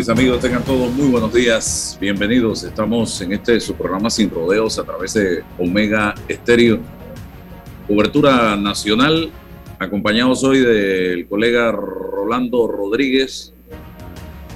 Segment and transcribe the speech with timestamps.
[0.00, 0.40] Mis amigos?
[0.40, 1.98] Tengan todos muy buenos días.
[2.00, 2.64] Bienvenidos.
[2.64, 6.78] Estamos en este su programa Sin Rodeos a través de Omega Estéreo.
[7.86, 9.30] Cobertura nacional,
[9.78, 13.52] acompañados hoy del colega Rolando Rodríguez.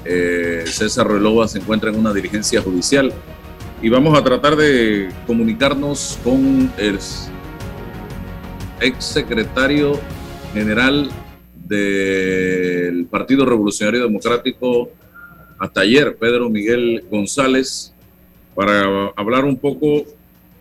[0.06, 3.12] Eh, César Relova se encuentra en una diligencia judicial
[3.82, 6.98] y vamos a tratar de comunicarnos con el
[8.80, 10.00] ex secretario
[10.54, 11.10] general
[11.54, 14.88] del Partido Revolucionario Democrático,
[15.64, 17.92] hasta ayer, Pedro Miguel González,
[18.54, 20.04] para hablar un poco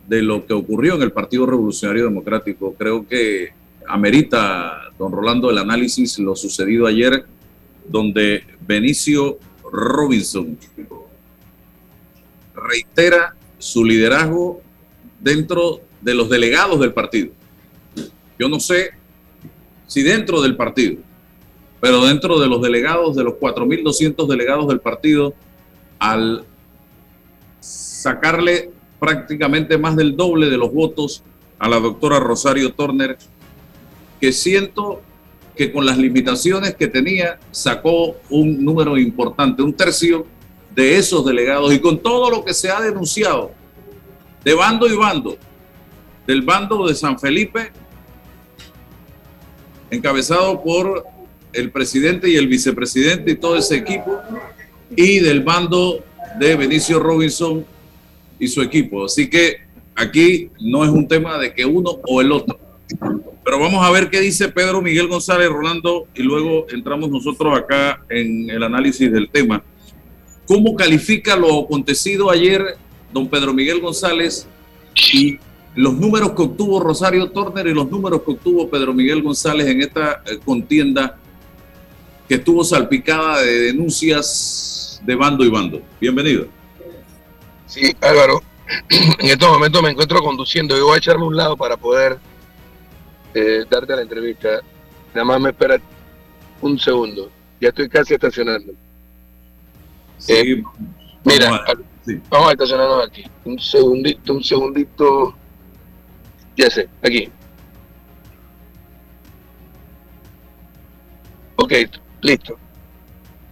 [0.08, 2.74] de lo que ocurrió en el Partido Revolucionario Democrático.
[2.74, 3.50] Creo que
[3.86, 7.26] amerita, don Rolando, el análisis lo sucedido ayer,
[7.86, 9.38] donde Benicio
[9.70, 10.56] Robinson
[12.54, 14.62] reitera su liderazgo
[15.20, 17.30] dentro de los delegados del partido.
[18.38, 18.90] Yo no sé
[19.86, 20.96] si dentro del partido,
[21.84, 25.34] pero dentro de los delegados, de los 4.200 delegados del partido,
[25.98, 26.46] al
[27.60, 31.22] sacarle prácticamente más del doble de los votos
[31.58, 33.18] a la doctora Rosario Turner,
[34.18, 35.02] que siento
[35.54, 40.24] que con las limitaciones que tenía sacó un número importante, un tercio
[40.74, 41.70] de esos delegados.
[41.74, 43.50] Y con todo lo que se ha denunciado
[44.42, 45.36] de bando y bando,
[46.26, 47.72] del bando de San Felipe,
[49.90, 51.12] encabezado por
[51.54, 54.20] el presidente y el vicepresidente y todo ese equipo,
[54.96, 56.04] y del bando
[56.38, 57.64] de Benicio Robinson
[58.38, 59.04] y su equipo.
[59.04, 59.58] Así que
[59.94, 62.58] aquí no es un tema de que uno o el otro.
[63.44, 68.02] Pero vamos a ver qué dice Pedro Miguel González Rolando y luego entramos nosotros acá
[68.08, 69.62] en el análisis del tema.
[70.46, 72.76] ¿Cómo califica lo acontecido ayer
[73.12, 74.46] don Pedro Miguel González
[75.12, 75.38] y
[75.74, 79.80] los números que obtuvo Rosario Turner y los números que obtuvo Pedro Miguel González en
[79.82, 81.18] esta eh, contienda
[82.28, 85.82] que estuvo salpicada de denuncias de bando y bando.
[86.00, 86.46] Bienvenido.
[87.66, 88.42] Sí, Álvaro,
[88.88, 92.18] en estos momentos me encuentro conduciendo y voy a echarme un lado para poder
[93.34, 94.60] eh, darte la entrevista.
[95.12, 95.78] Nada más me espera
[96.60, 97.30] un segundo.
[97.60, 98.72] Ya estoy casi estacionando.
[100.18, 100.62] Sí, Eh,
[101.24, 101.62] Mira,
[102.06, 102.20] sí.
[102.30, 103.24] vamos a estacionarnos aquí.
[103.44, 105.34] Un segundito, un segundito.
[106.56, 107.30] Ya sé, aquí.
[111.56, 111.72] Ok,
[112.24, 112.56] listo.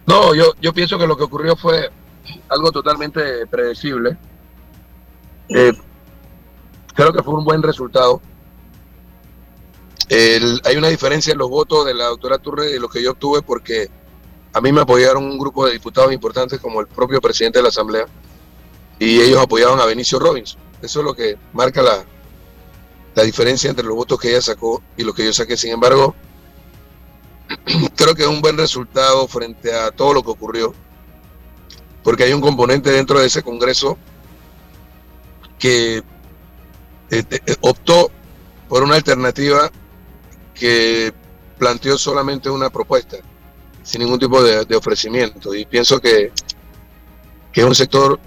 [0.05, 1.89] No, yo, yo pienso que lo que ocurrió fue
[2.49, 4.17] algo totalmente predecible.
[5.49, 5.71] Eh,
[6.93, 8.19] creo que fue un buen resultado.
[10.09, 13.11] El- hay una diferencia en los votos de la doctora Turre de lo que yo
[13.11, 13.89] obtuve porque
[14.53, 17.69] a mí me apoyaron un grupo de diputados importantes como el propio presidente de la
[17.69, 18.05] Asamblea
[18.99, 20.59] y ellos apoyaban a Benicio Robinson.
[20.81, 22.03] Eso es lo que marca la,
[23.15, 25.55] la diferencia entre los votos que ella sacó y los que yo saqué.
[25.57, 26.13] Sin embargo,
[27.95, 30.73] creo que es un buen resultado frente a todo lo que ocurrió,
[32.03, 33.97] porque hay un componente dentro de ese Congreso
[35.59, 36.03] que eh,
[37.09, 38.11] eh, optó
[38.67, 39.71] por una alternativa
[40.53, 41.13] que
[41.57, 43.17] planteó solamente una propuesta,
[43.83, 45.53] sin ningún tipo de, de ofrecimiento.
[45.53, 46.31] Y pienso que,
[47.51, 48.19] que es un sector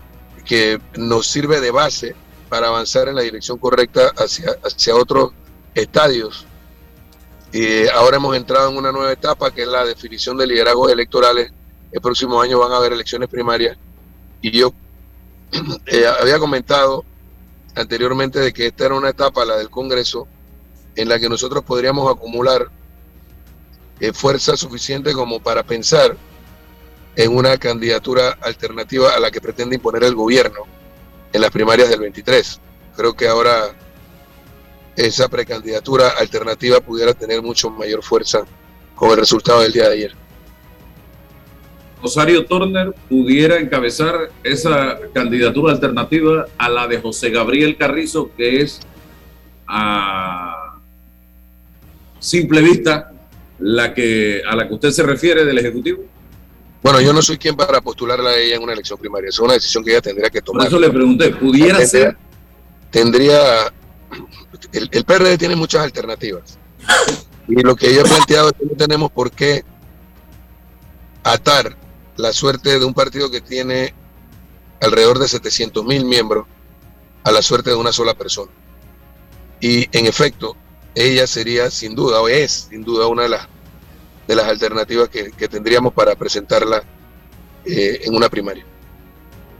[0.45, 2.15] que nos sirve de base
[2.49, 5.33] para avanzar en la dirección correcta hacia, hacia otros
[5.75, 6.47] estadios
[7.57, 11.51] y ahora hemos entrado en una nueva etapa que es la definición de liderazgos electorales.
[11.91, 13.79] El próximo año van a haber elecciones primarias.
[14.43, 14.75] Y yo
[15.87, 17.03] eh, había comentado
[17.75, 20.29] anteriormente de que esta era una etapa, la del Congreso,
[20.97, 22.71] en la que nosotros podríamos acumular
[24.01, 26.15] eh, fuerza suficiente como para pensar
[27.17, 30.65] en una candidatura alternativa a la que pretende imponer el gobierno
[31.33, 32.61] en las primarias del 23.
[32.95, 33.75] Creo que ahora
[34.97, 38.45] esa precandidatura alternativa pudiera tener mucho mayor fuerza
[38.95, 40.15] con el resultado del día de ayer.
[42.03, 48.81] Rosario Turner pudiera encabezar esa candidatura alternativa a la de José Gabriel Carrizo, que es
[49.67, 50.79] a
[52.19, 53.13] simple vista
[53.59, 56.05] la que a la que usted se refiere del Ejecutivo?
[56.83, 59.31] Bueno, yo no soy quien para postularla a ella en una elección primaria.
[59.31, 60.69] Es una decisión que ella tendría que tomar.
[60.69, 62.17] Por eso le pregunté, ¿pudiera ser?
[62.91, 63.73] Tendría.
[64.73, 66.59] El, el PRD tiene muchas alternativas.
[67.49, 69.65] Y lo que yo he planteado es que no tenemos por qué
[71.23, 71.77] atar
[72.17, 73.95] la suerte de un partido que tiene
[74.81, 76.47] alrededor de 700 mil miembros
[77.25, 78.53] a la suerte de una sola persona.
[79.61, 80.57] Y en efecto,
[80.95, 83.49] ella sería sin duda, o es sin duda, una de las,
[84.27, 86.85] de las alternativas que, tendríamos para presentarla
[87.65, 88.65] eh, en una primaria.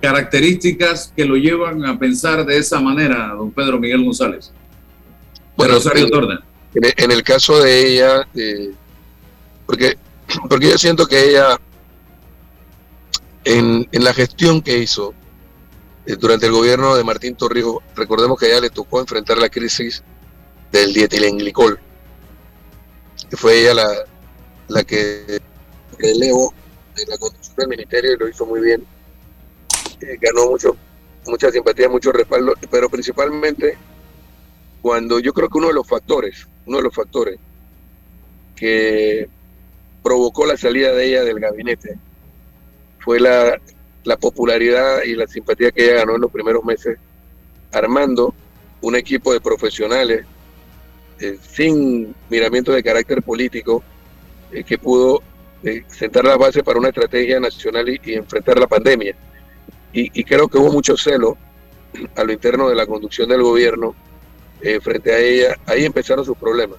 [0.01, 4.53] Características que lo llevan a pensar de esa manera, don Pedro Miguel González.
[5.57, 6.45] Bueno, Rosario Torda.
[6.75, 8.73] En, el caso de ella, eh,
[9.65, 9.97] porque,
[10.49, 11.59] porque yo siento que ella,
[13.45, 15.15] en, en la gestión que hizo
[16.07, 19.49] eh, durante el gobierno de Martín Torrijos, recordemos que a ella le tocó enfrentar la
[19.49, 20.03] crisis
[20.71, 21.79] del dietilenglicol,
[23.31, 23.89] que fue ella la,
[24.69, 25.41] la que
[25.99, 26.53] elevó
[26.97, 28.85] en la conducción del ministerio y lo hizo muy bien.
[30.01, 30.77] Eh, ganó mucho,
[31.27, 33.77] mucha simpatía, mucho respaldo, pero principalmente
[34.83, 37.39] cuando yo creo que uno de los factores, uno de los factores
[38.55, 39.29] que
[40.03, 41.99] provocó la salida de ella del gabinete
[43.01, 43.61] fue la,
[44.05, 46.99] la popularidad y la simpatía que ella ganó en los primeros meses
[47.73, 48.35] armando
[48.81, 50.25] un equipo de profesionales
[51.19, 53.83] eh, sin miramientos de carácter político
[54.53, 55.23] eh, que pudo
[55.89, 59.17] sentar la base para una estrategia nacional y, enfrentar la pandemia.
[59.93, 61.39] Y, creo que hubo mucho celo
[62.17, 63.95] a lo interno de la conducción del gobierno
[64.61, 66.79] eh, frente a ella, ahí empezaron sus problemas.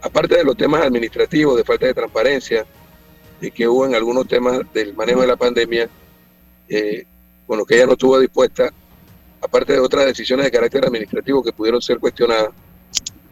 [0.00, 2.64] Aparte de los temas administrativos, de falta de transparencia,
[3.40, 5.88] y que hubo en algunos temas del manejo de la pandemia,
[6.68, 7.04] eh,
[7.46, 8.72] bueno, que ella no estuvo dispuesta,
[9.40, 12.50] aparte de otras decisiones de carácter administrativo que pudieron ser cuestionadas,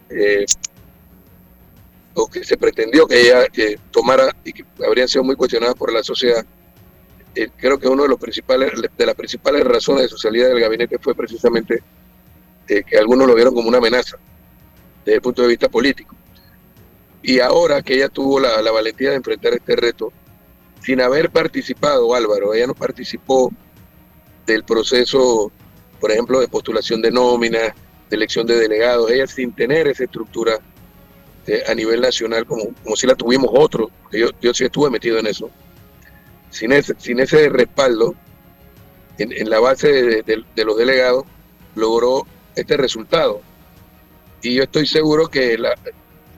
[0.09, 0.45] eh,
[2.13, 3.45] o que se pretendió que ella
[3.91, 6.43] tomara y que habrían sido muy cuestionadas por la sociedad.
[7.57, 10.97] Creo que uno de los principales, de las principales razones de su salida del gabinete
[10.99, 11.83] fue precisamente
[12.67, 14.17] este, que algunos lo vieron como una amenaza
[15.05, 16.15] desde el punto de vista político.
[17.23, 20.11] Y ahora que ella tuvo la, valentía de enfrentar este reto,
[20.81, 23.51] sin haber participado, Álvaro, ella no participó
[24.45, 25.51] del proceso,
[25.99, 27.73] por ejemplo, de postulación de nóminas,
[28.09, 30.59] de elección de delegados, ella sin tener esa estructura
[31.47, 35.17] eh, a nivel nacional como, como si la tuvimos otros, yo, yo sí estuve metido
[35.17, 35.49] en eso,
[36.57, 38.15] sin ese, sin ese respaldo
[39.19, 41.25] en, la base de los delegados,
[41.75, 42.25] logró
[42.55, 43.41] este resultado.
[44.41, 45.75] Y yo estoy seguro que la,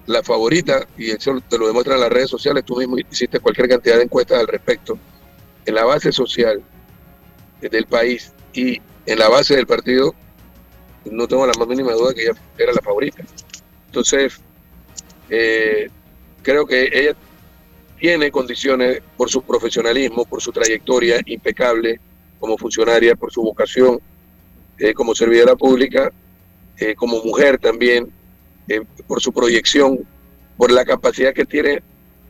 [0.05, 3.97] la favorita, y eso te lo demuestran las redes sociales, tú mismo hiciste cualquier cantidad
[3.97, 4.97] de encuestas al respecto,
[5.65, 6.61] en la base social
[7.61, 10.13] del país y en la base del partido,
[11.05, 13.23] no tengo la más mínima duda que ella era la favorita.
[13.85, 14.39] Entonces,
[15.29, 15.89] eh,
[16.43, 17.15] creo que ella
[17.99, 21.99] tiene condiciones por su profesionalismo, por su trayectoria impecable
[22.39, 23.99] como funcionaria, por su vocación
[24.77, 26.11] eh, como servidora pública,
[26.77, 28.09] eh, como mujer también,
[28.69, 29.99] eh, por su proyección,
[30.57, 31.83] por la capacidad que tiene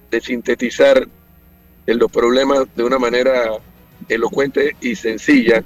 [0.10, 1.08] de sintetizar
[1.86, 3.52] los problemas de una manera
[4.08, 5.64] elocuente y sencilla,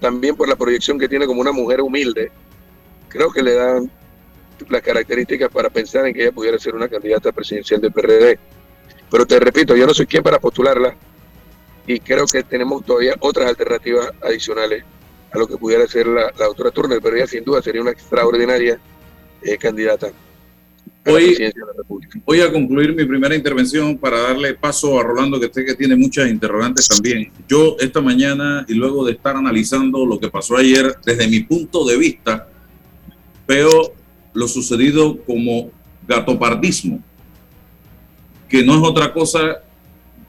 [0.00, 2.30] también por la proyección que tiene como una mujer humilde,
[3.08, 3.90] creo que le dan
[4.68, 8.38] las características para pensar en que ella pudiera ser una candidata presidencial del PRD.
[9.10, 10.96] Pero te repito, yo no soy quien para postularla,
[11.86, 14.84] y creo que tenemos todavía otras alternativas adicionales
[15.32, 18.78] a lo que pudiera ser la, doctora Turner, pero ella sin duda sería una extraordinaria
[19.42, 20.12] eh, candidata.
[21.04, 21.52] Hoy,
[22.24, 25.96] voy a concluir mi primera intervención para darle paso a Rolando, que sé que tiene
[25.96, 27.32] muchas interrogantes también.
[27.48, 31.84] Yo esta mañana y luego de estar analizando lo que pasó ayer, desde mi punto
[31.84, 32.48] de vista,
[33.48, 33.94] veo
[34.34, 35.70] lo sucedido como
[36.06, 37.00] gatopardismo,
[38.48, 39.62] que no es otra cosa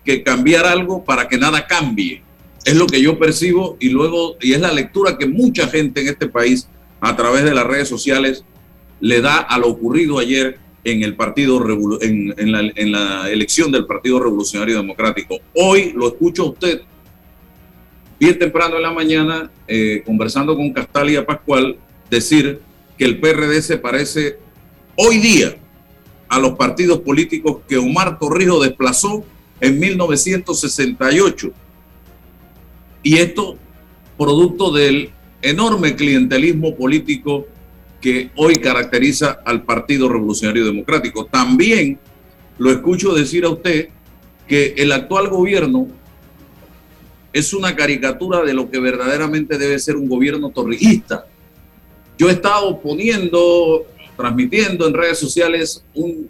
[0.03, 2.21] que cambiar algo para que nada cambie.
[2.65, 6.07] Es lo que yo percibo y luego, y es la lectura que mucha gente en
[6.07, 6.67] este país
[7.01, 8.45] a través de las redes sociales
[9.01, 11.61] le da a lo ocurrido ayer en el partido
[12.01, 15.37] en, la elección del Partido Revolucionario Democrático.
[15.53, 16.81] Hoy lo escucho a usted
[18.19, 21.77] bien temprano en la mañana eh, conversando con Castalia Pascual
[22.09, 22.61] decir
[22.97, 24.37] que el PRD se parece
[24.95, 25.55] hoy día
[26.29, 29.23] a los partidos políticos que Omar Torrijos desplazó
[29.59, 31.51] en 1968.
[33.03, 33.57] Y esto
[34.17, 37.47] producto del enorme clientelismo político
[38.01, 41.25] que hoy caracteriza al Partido Revolucionario Democrático.
[41.25, 41.99] También
[42.57, 43.89] lo escucho decir a usted
[44.47, 45.87] que el actual gobierno
[47.31, 51.25] es una caricatura de lo que verdaderamente debe ser un gobierno torrijista.
[52.17, 56.29] Yo he estado poniendo, transmitiendo en redes sociales un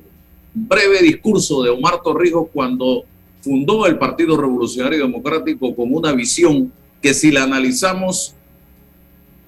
[0.53, 3.03] breve discurso de Omar Torrijos cuando
[3.41, 6.71] fundó el Partido Revolucionario Democrático con una visión
[7.01, 8.33] que si la analizamos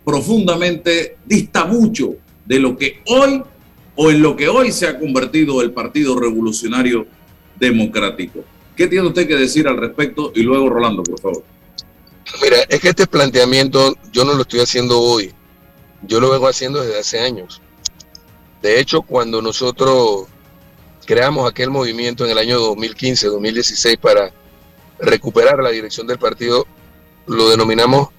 [0.04, 2.16] profundamente dista mucho
[2.46, 3.42] de lo que hoy
[3.96, 7.08] o en lo que hoy se ha convertido el Partido Revolucionario
[7.58, 8.44] Democrático.
[8.76, 10.34] ¿Qué tiene usted que decir al respecto?
[10.36, 11.44] Y luego Rolando, por favor.
[12.42, 15.32] Mira, es que este planteamiento yo no lo estoy haciendo hoy,
[16.08, 17.62] yo lo vengo haciendo desde hace años.
[18.62, 20.28] De hecho, cuando nosotros
[21.06, 24.32] creamos aquel movimiento en el año 2015, 2016 para
[25.00, 26.66] recuperar la dirección del partido,
[27.28, 28.10] lo denominamos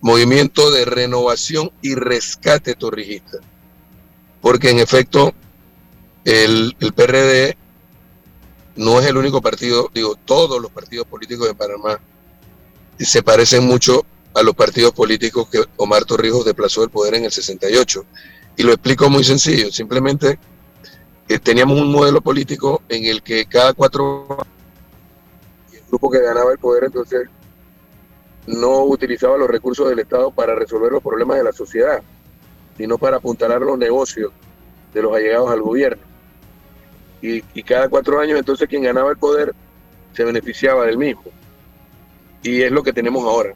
[0.00, 3.38] Movimiento de Renovación y Rescate Torrijista.
[4.42, 5.32] Porque en efecto,
[6.26, 7.56] el, el PRD
[8.76, 11.98] no es el único partido, digo, todos los partidos políticos de Panamá
[12.98, 17.32] se parecen mucho a los partidos políticos que Omar Torrijos desplazó del poder en el
[17.32, 18.04] 68.
[18.56, 20.38] Y lo explico muy sencillo, simplemente
[21.26, 24.26] que teníamos un modelo político en el que cada cuatro
[25.72, 27.28] el grupo que ganaba el poder entonces
[28.46, 32.02] no utilizaba los recursos del Estado para resolver los problemas de la sociedad,
[32.76, 34.32] sino para apuntalar los negocios
[34.92, 36.02] de los allegados al gobierno.
[37.22, 39.54] Y cada cuatro años entonces quien ganaba el poder
[40.12, 41.24] se beneficiaba del mismo.
[42.42, 43.54] Y es lo que tenemos ahora.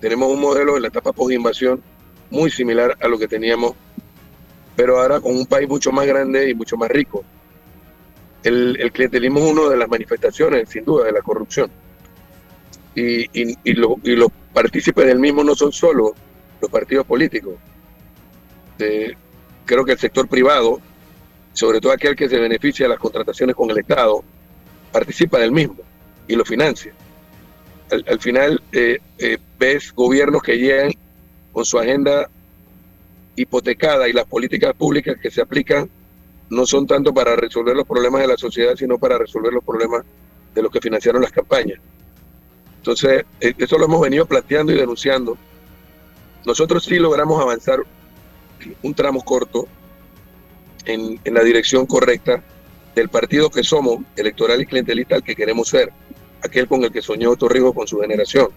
[0.00, 1.82] Tenemos un modelo en la etapa post-invasión
[2.30, 3.74] muy similar a lo que teníamos
[4.78, 7.24] pero ahora con un país mucho más grande y mucho más rico.
[8.44, 11.68] El, clientelismo es una de las manifestaciones, sin duda, de la corrupción.
[12.94, 16.14] Y, y, los partícipes del mismo no son solo
[16.60, 17.56] los partidos políticos.
[18.76, 20.80] creo que el sector privado,
[21.52, 24.22] sobre todo aquel que se beneficia de las contrataciones con el Estado,
[24.92, 25.78] participa del mismo
[26.28, 26.92] y lo financia.
[27.90, 30.92] Al, final eh, eh, ves gobiernos que llegan
[31.52, 32.28] con su agenda
[33.34, 35.88] hipotecada y las políticas públicas que se aplican
[36.50, 40.04] no son tanto para resolver los problemas de la sociedad, sino para resolver los problemas
[40.54, 41.78] de los que financiaron las campañas.
[42.78, 45.36] Entonces, eh, eso lo hemos venido planteando y denunciando.
[46.46, 47.80] Nosotros sí logramos avanzar
[48.82, 49.68] un tramo corto
[50.84, 52.42] en, la dirección correcta
[52.94, 55.92] del partido que somos, electoral y clientelista, al que queremos ser,
[56.42, 58.48] aquel con el que soñó Torrijos con su generación.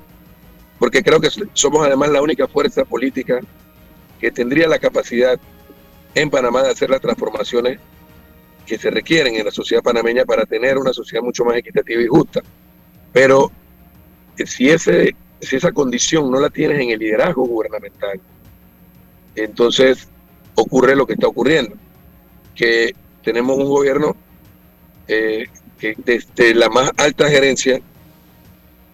[0.80, 3.40] Porque creo que somos además la única fuerza política
[4.20, 5.40] que tendría la capacidad
[6.16, 7.80] en Panamá de hacer las transformaciones
[8.66, 12.08] que se requieren en la sociedad panameña para tener una sociedad mucho más equitativa y
[12.08, 12.42] justa.
[13.12, 13.52] Pero
[14.38, 18.20] eh, si, ese, si esa condición no la tienes en el liderazgo gubernamental,
[19.36, 20.08] entonces
[20.56, 21.76] ocurre lo que está ocurriendo,
[22.56, 24.16] que tenemos un gobierno
[25.08, 25.48] eh,
[25.82, 27.82] que desde la más alta gerencia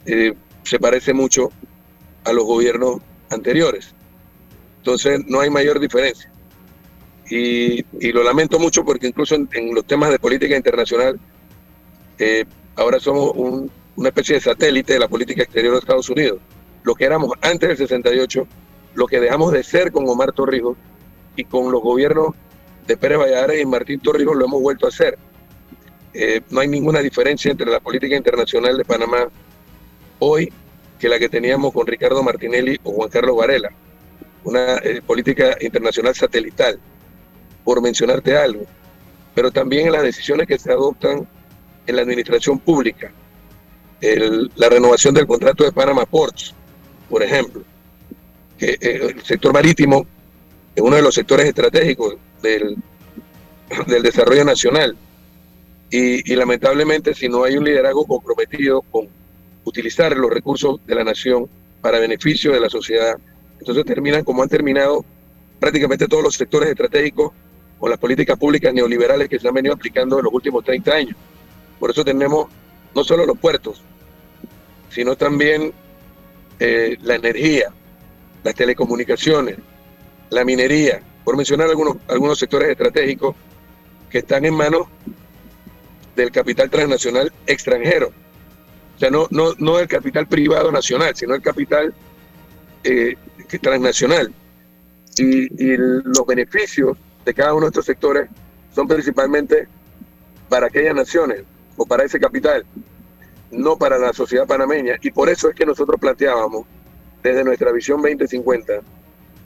[0.06, 1.52] eh, se parece mucho
[2.24, 3.94] a los gobiernos anteriores.
[4.78, 6.32] Entonces no hay mayor diferencia.
[7.30, 11.20] Y, lo lamento mucho porque incluso en, los temas de política internacional,
[12.20, 12.46] eh,
[12.78, 13.34] ahora somos
[13.98, 16.40] una especie de satélite de la política exterior de Estados Unidos.
[16.84, 18.48] Lo que éramos antes del 68,
[18.96, 20.78] lo que dejamos de ser con Omar Torrijos
[21.36, 22.34] y con los gobiernos
[22.88, 25.18] de Pérez Valladares y Martín Torrijos lo hemos vuelto a hacer.
[26.14, 29.30] Eh, no hay ninguna diferencia entre la política internacional de Panamá
[30.20, 30.52] hoy
[31.00, 33.70] que la que teníamos con Ricardo Martinelli o Juan Carlos Varela
[34.44, 36.80] una eh, política internacional satelital,
[37.66, 38.66] por mencionarte algo,
[39.36, 41.28] pero también en las decisiones que se adoptan
[41.86, 43.12] en la administración pública,
[44.00, 46.54] la renovación del contrato de Panama Ports,
[47.10, 47.64] por ejemplo,
[48.60, 50.06] eh, el sector marítimo
[50.76, 52.76] es uno de los sectores estratégicos del,
[53.88, 54.96] del desarrollo nacional.
[55.90, 59.08] Y, lamentablemente, si no hay un liderazgo comprometido con
[59.64, 61.48] utilizar los recursos de la nación
[61.82, 63.18] para beneficio de la sociedad,
[63.60, 65.06] entonces terminan como han terminado
[65.60, 67.32] prácticamente todos los sectores estratégicos
[67.80, 71.16] con las políticas públicas neoliberales que se han venido aplicando en los últimos 30 años.
[71.80, 72.48] Por eso tenemos
[72.94, 73.82] no solo los puertos,
[74.90, 75.72] sino también
[76.60, 77.72] eh, la energía,
[78.44, 79.58] las telecomunicaciones,
[80.30, 83.36] la minería, por mencionar algunos, algunos sectores estratégicos
[84.10, 84.88] que están en manos
[86.18, 88.12] del capital transnacional extranjero.
[88.96, 91.94] O sea, no, no, no el capital privado nacional, sino el capital
[92.84, 93.16] eh,
[93.62, 94.34] transnacional.
[95.18, 95.48] Y,
[95.78, 98.30] los beneficios de cada uno de estos sectores
[98.74, 99.68] son principalmente
[100.50, 101.44] para aquellas naciones
[101.76, 102.66] o para ese capital,
[103.52, 104.98] no para la sociedad panameña.
[105.02, 106.66] Y por eso es que nosotros planteábamos
[107.22, 108.82] desde nuestra visión 2050,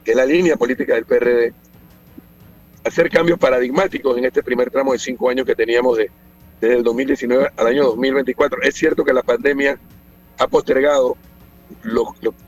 [0.03, 1.53] que es la línea política del PRD,
[2.85, 6.09] hacer cambios paradigmáticos en este primer tramo de cinco años que teníamos de,
[6.62, 8.62] desde el 2019 al año 2024.
[8.62, 9.77] Es cierto que la pandemia
[10.38, 11.18] ha postergado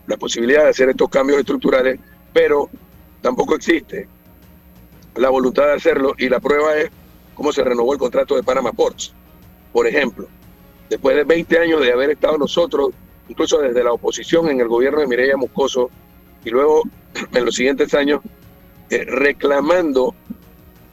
[0.08, 2.00] la posibilidad de hacer estos cambios estructurales,
[2.32, 2.70] pero
[3.22, 4.08] tampoco existe
[5.15, 6.89] la voluntad de hacerlo y la prueba es
[7.34, 9.13] cómo se renovó el contrato de Panama Ports.
[9.72, 10.27] Por ejemplo,
[10.89, 12.89] después de 20 años de haber estado nosotros,
[13.27, 15.89] incluso desde la oposición en el gobierno de Mireya Moscoso,
[16.46, 16.84] y luego
[17.34, 18.22] en los siguientes años
[18.89, 20.13] eh, reclamando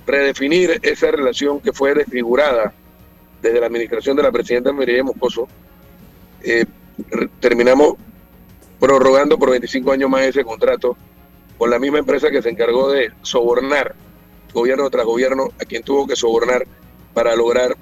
[0.06, 2.72] redefinir esa relación que fue desfigurada
[3.42, 5.48] desde la administración de la presidenta Mireya Moscoso,
[6.42, 6.64] eh,
[7.40, 7.94] terminamos
[8.78, 10.96] prorrogando por 25 años más ese contrato
[11.58, 13.94] con la misma empresa que se encargó de sobornar
[14.52, 16.66] gobierno tras gobierno a quien tuvo que sobornar
[17.12, 17.76] para lograr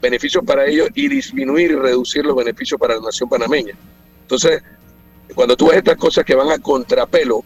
[0.00, 3.74] beneficios para ellos y disminuir y reducir los beneficios para la nación panameña.
[4.22, 4.62] Entonces,
[5.34, 7.44] cuando tú ves estas cosas que van a contrapelo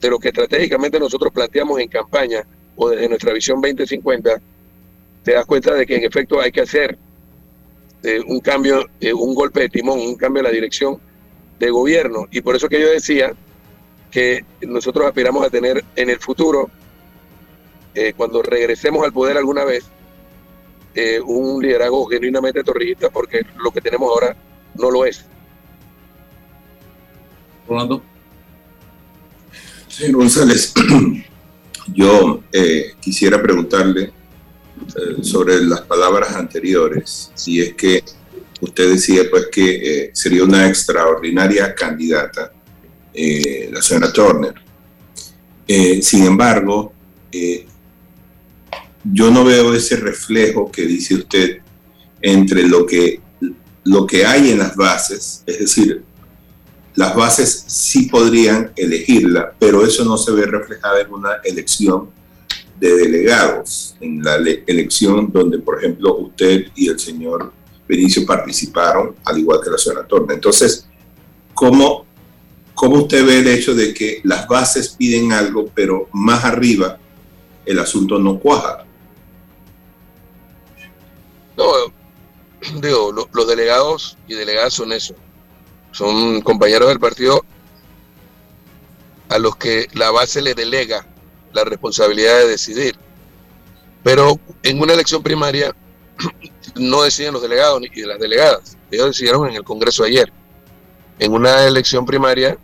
[0.00, 2.44] de lo que estratégicamente nosotros planteamos en campaña
[2.76, 4.40] o desde nuestra visión 2050,
[5.24, 6.98] te das cuenta de que en efecto hay que hacer
[8.02, 10.98] eh, un cambio, eh, un golpe de timón, un cambio de la dirección
[11.58, 12.26] de gobierno.
[12.30, 13.34] Y por eso que yo decía
[14.10, 16.70] que nosotros aspiramos a tener en el futuro
[17.94, 19.84] eh, cuando regresemos al poder alguna vez,
[20.94, 24.36] eh, un liderazgo genuinamente torrijista, porque lo que tenemos ahora
[24.74, 25.24] no lo es.
[27.68, 28.02] Rolando.
[29.88, 30.72] Señor González,
[31.94, 34.12] yo eh, quisiera preguntarle
[35.22, 38.02] sobre las palabras anteriores, si es que
[38.60, 42.52] usted decía pues que sería una extraordinaria candidata
[43.14, 44.54] la señora Turner.
[46.00, 46.92] sin embargo,
[49.04, 51.58] yo no veo ese reflejo que dice usted
[52.20, 53.20] entre lo que,
[53.84, 56.04] lo que hay en las bases, es decir,
[56.94, 62.10] las bases sí podrían elegirla, pero eso no se ve reflejado en una elección
[62.82, 64.34] de delegados, en la
[64.66, 67.52] elección donde, por ejemplo, usted y el señor
[67.86, 70.34] Benicio participaron, al igual que la señora Torna.
[70.34, 70.88] Entonces,
[71.54, 72.04] ¿cómo,
[72.74, 76.98] ¿cómo usted ve el hecho de que las bases piden algo, pero más arriba
[77.64, 78.84] el asunto no cuaja?
[81.56, 81.72] No,
[82.82, 85.14] digo, los delegados y delegadas son eso.
[85.92, 87.44] Son compañeros del partido
[89.28, 91.06] a los que la base le delega
[91.52, 92.96] la responsabilidad de decidir.
[94.02, 95.74] Pero en una elección primaria
[96.76, 98.76] no deciden los delegados ni las delegadas.
[98.90, 100.32] Ellos decidieron en el Congreso ayer.
[101.18, 102.58] En una elección primaria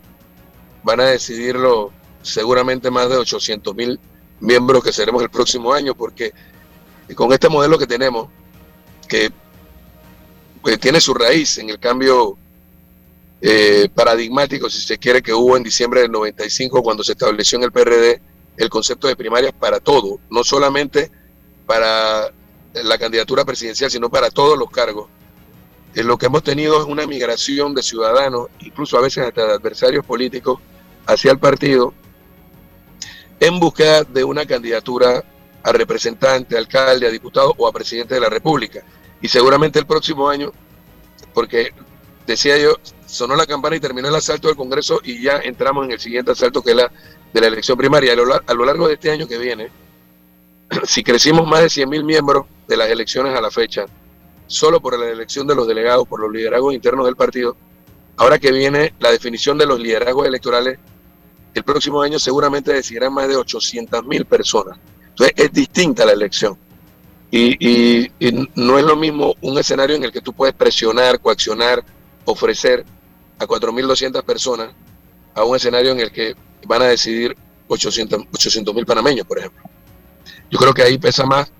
[0.83, 3.99] van a decidirlo seguramente más de 800 mil
[4.39, 6.33] miembros que seremos el próximo año, porque
[7.15, 8.29] con este modelo que tenemos,
[9.07, 9.31] que
[10.61, 12.37] pues, tiene su raíz en el cambio
[13.41, 17.63] eh, paradigmático, si se quiere, que hubo en diciembre del 95 cuando se estableció en
[17.63, 18.21] el PRD
[18.59, 21.09] el concepto de primarias para todo, no solamente
[21.65, 22.29] para
[22.73, 25.07] la candidatura presidencial, sino para todos los cargos.
[25.95, 29.53] En lo que hemos tenido es una migración de ciudadanos, incluso a veces hasta de
[29.53, 30.59] adversarios políticos,
[31.07, 31.93] hacia el partido,
[33.39, 35.23] en búsqueda de una candidatura
[35.63, 38.83] a representante, alcalde, a diputado o a presidente de la República
[39.21, 40.51] y seguramente el próximo año,
[41.33, 41.71] porque
[42.27, 45.91] decía yo, sonó la campana y terminó el asalto del Congreso y ya entramos en
[45.93, 46.91] el siguiente asalto que es la
[47.33, 48.13] de la elección primaria.
[48.13, 49.69] A lo, largo de este año que viene,
[50.83, 53.85] si crecimos más de 100 mil miembros de las elecciones a la fecha,
[54.47, 57.55] solo por la elección de los delegados, por los liderazgos internos del partido,
[58.17, 60.79] ahora que viene la definición de los liderazgos electorales,
[61.53, 64.77] el próximo año seguramente decidirán más de 800 mil personas.
[65.09, 66.57] Entonces es distinta la elección.
[67.31, 68.09] Y,
[68.55, 71.83] no es lo mismo un escenario en el que tú puedes presionar, coaccionar,
[72.25, 72.85] ofrecer
[73.37, 74.69] a 4.200 personas
[75.35, 76.35] a un escenario en el que
[76.67, 77.35] van a decidir
[77.67, 79.63] 800 mil panameños, por ejemplo.
[80.49, 81.51] Yo creo que ahí pesa más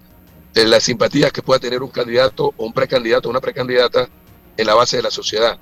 [0.54, 4.10] las simpatías que pueda tener un candidato o un precandidato o una precandidata
[4.58, 5.58] en la base de la sociedad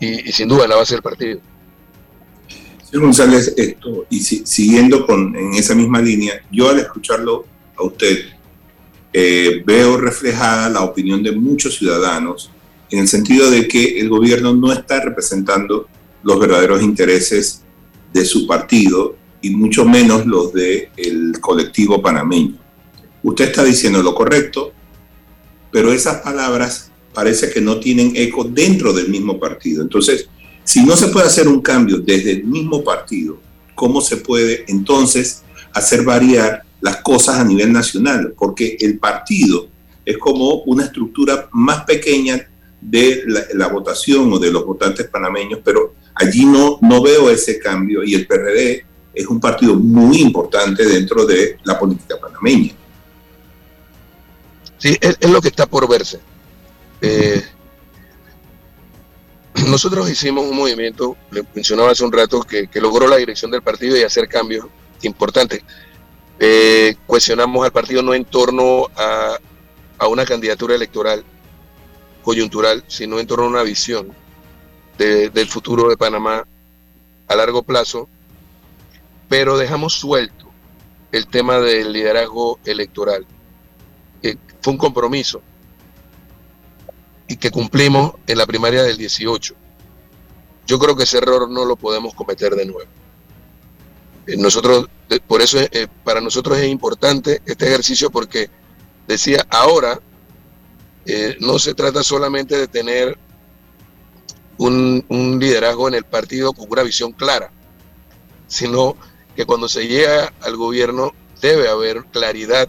[0.00, 1.40] y, sin duda en la base del partido.
[2.84, 7.44] Señor González, esto, y siguiendo con, en esa misma línea, yo al escucharlo
[7.76, 8.26] a usted,
[9.12, 12.50] eh, veo reflejada la opinión de muchos ciudadanos
[12.90, 15.88] en el sentido de que el gobierno no está representando
[16.22, 17.62] los verdaderos intereses
[18.12, 22.56] de su partido y mucho menos los del colectivo panameño.
[23.22, 24.72] Usted está diciendo lo correcto,
[25.70, 29.82] pero esas palabras parece que no tienen eco dentro del mismo partido.
[29.82, 30.28] Entonces,
[30.64, 33.38] si no se puede hacer un cambio desde el mismo partido,
[33.74, 35.42] ¿cómo se puede entonces
[35.72, 39.68] hacer variar las cosas a nivel nacional, porque el partido
[40.04, 42.48] es como una estructura más pequeña
[42.80, 48.02] de la, votación o de los votantes panameños, pero allí no, no veo ese cambio
[48.02, 52.72] y el PRD es un partido muy importante dentro de la política panameña.
[54.78, 56.20] Sí, es, lo que está por verse.
[57.00, 57.42] Eh,
[59.68, 63.96] nosotros hicimos un movimiento, le mencionaba hace un rato, que, logró la dirección del partido
[63.96, 64.66] y hacer cambios
[65.02, 65.62] importantes.
[66.38, 69.38] Eh, cuestionamos al partido no en torno a,
[70.08, 71.24] una candidatura electoral
[72.22, 74.12] coyuntural, sino en torno a una visión
[74.98, 76.46] del futuro de Panamá
[77.28, 78.08] a largo plazo,
[79.28, 80.46] pero dejamos suelto
[81.12, 83.26] el tema del liderazgo electoral.
[84.60, 85.42] fue un compromiso
[87.28, 89.54] y que cumplimos en la primaria del 18.
[90.66, 92.90] Yo creo que ese error no lo podemos cometer de nuevo.
[94.26, 98.50] Eh, nosotros, eh, por eso eh, para nosotros es importante este ejercicio porque
[99.06, 100.00] decía, ahora
[101.38, 103.16] no se trata solamente de tener
[104.58, 107.50] un, liderazgo en el partido con una visión clara,
[108.46, 108.96] sino
[109.34, 112.68] que cuando se llega al gobierno debe haber claridad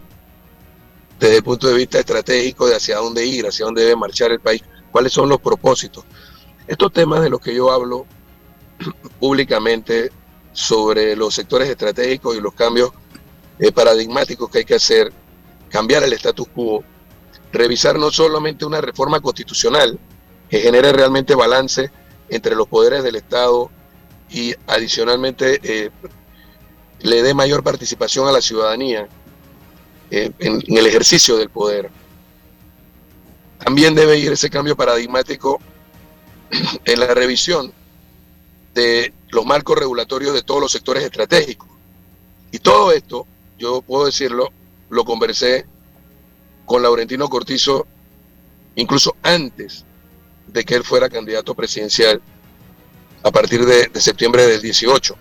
[1.20, 4.40] desde el punto de vista estratégico de hacia dónde ir, hacia dónde debe marchar el
[4.40, 6.04] país, cuáles son los propósitos.
[6.68, 8.06] Estos temas de los que yo hablo
[9.20, 10.12] públicamente
[10.52, 12.92] sobre los sectores estratégicos y los cambios
[13.60, 15.12] eh, paradigmáticos que hay que hacer,
[15.70, 16.84] cambiar el status quo,
[17.52, 19.98] revisar no solamente una reforma constitucional
[20.50, 21.92] que genere realmente balance
[22.30, 23.70] entre los poderes del Estado
[24.30, 25.92] y adicionalmente eh,
[27.00, 29.08] le dé mayor participación a la ciudadanía,
[30.10, 31.90] en, el ejercicio del poder.
[33.60, 35.60] También debe ir ese cambio paradigmático
[36.86, 37.74] en la revisión
[38.74, 41.68] de los marcos regulatorios de todos los sectores estratégicos.
[42.52, 44.52] Y todo esto, yo puedo decirlo,
[44.90, 45.66] lo conversé
[46.66, 47.88] con Laurentino Cortizo
[48.76, 49.87] incluso antes
[50.48, 52.22] de que él fuera candidato presidencial
[53.24, 55.16] a partir de, septiembre del 18,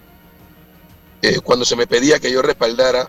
[1.22, 3.08] eh, cuando se me pedía que yo respaldara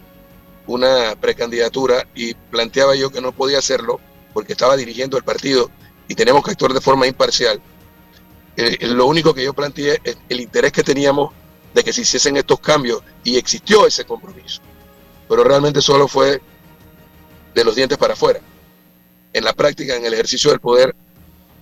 [0.65, 3.99] una precandidatura y planteaba yo que no podía hacerlo
[4.33, 5.69] porque estaba dirigiendo el partido
[6.07, 7.61] y tenemos que actuar de forma imparcial.
[8.55, 11.31] Eh, lo único que yo planteé es el interés que teníamos
[11.73, 14.61] de que se hiciesen estos cambios y existió ese compromiso.
[15.29, 16.41] Pero realmente solo fue
[17.53, 18.39] de los dientes para afuera.
[19.33, 20.95] En la práctica, en el ejercicio del poder,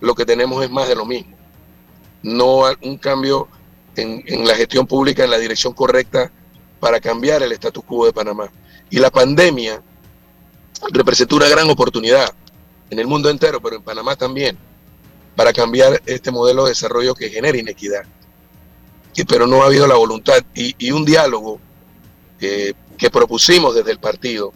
[0.01, 1.35] lo que tenemos es más de lo mismo.
[2.23, 3.47] No un cambio
[3.95, 6.31] en, en la gestión pública en la dirección correcta
[6.79, 8.49] para cambiar el status quo de Panamá.
[8.89, 9.81] Y la pandemia
[10.91, 12.29] representó una gran oportunidad
[12.89, 14.57] en el mundo entero, pero en Panamá también,
[15.35, 18.03] para cambiar este modelo de desarrollo que genera inequidad.
[19.27, 21.59] pero no ha habido la voluntad y, un diálogo
[22.37, 24.51] que propusimos desde el partido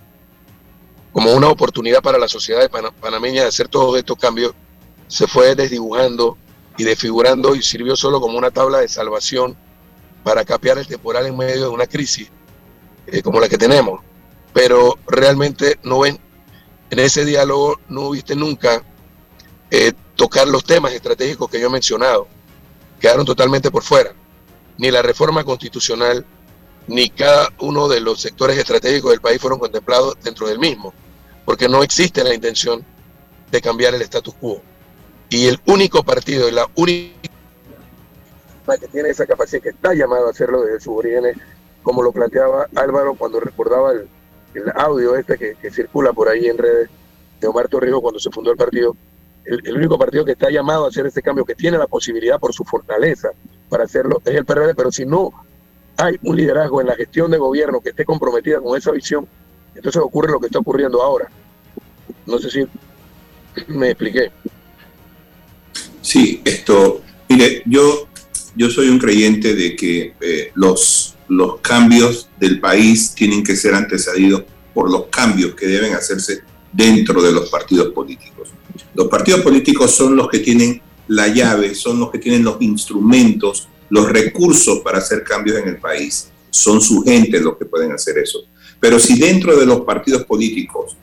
[1.11, 4.53] como una oportunidad para la sociedad panameña de hacer todos estos cambios,
[5.09, 6.37] se fue desdibujando
[6.77, 9.57] y desfigurando y sirvió solo como una tabla de salvación
[10.23, 12.29] para capear el temporal en medio de una crisis
[13.07, 13.99] eh, como la que tenemos.
[14.53, 16.17] Pero realmente no ven,
[16.89, 18.83] en ese diálogo no viste nunca
[19.71, 22.27] eh, tocar los temas estratégicos que yo he mencionado,
[22.99, 24.13] quedaron totalmente por fuera,
[24.77, 26.25] ni la reforma constitucional,
[26.87, 30.93] ni cada uno de los sectores estratégicos del país fueron contemplados dentro del mismo,
[31.45, 32.85] porque no existe la intención
[33.51, 34.61] de cambiar el status quo.
[35.29, 37.13] Y el único partido la única
[38.79, 41.37] que tiene esa capacidad, que está llamado a hacerlo desde sus orígenes,
[41.81, 44.07] como lo planteaba Álvaro cuando recordaba el,
[44.53, 46.89] el audio este que, circula por ahí en redes
[47.39, 48.95] de Omar Torrijos cuando se fundó el partido,
[49.45, 52.53] el, único partido que está llamado a hacer este cambio, que tiene la posibilidad por
[52.53, 53.29] su fortaleza
[53.69, 55.31] para hacerlo, es el PRD, pero si no
[55.97, 59.27] hay un liderazgo en la gestión de gobierno que esté comprometida con esa visión,
[59.75, 61.29] entonces ocurre lo que está ocurriendo ahora.
[62.25, 62.67] No sé si
[63.67, 64.31] me expliqué.
[66.01, 68.07] Sí, esto, mire, yo,
[68.55, 73.75] yo soy un creyente de que eh, los los cambios del país tienen que ser
[73.75, 76.41] antecedidos por los cambios que deben hacerse
[76.73, 78.49] dentro de los partidos políticos.
[78.95, 83.69] Los partidos políticos son los que tienen la llave, son los que tienen los instrumentos,
[83.89, 86.29] los recursos para hacer cambios en el país.
[86.49, 88.39] Son su gente los que pueden hacer eso.
[88.79, 90.97] Pero si dentro de los partidos políticos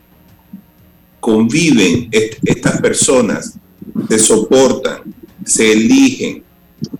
[1.20, 3.58] conviven estas personas,
[4.08, 5.02] se soportan,
[5.44, 6.44] se eligen,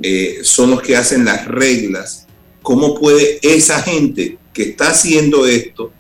[0.03, 2.27] eh, son los que hacen las reglas
[2.67, 5.93] ¿Cómo puede esa gente que está haciendo esto,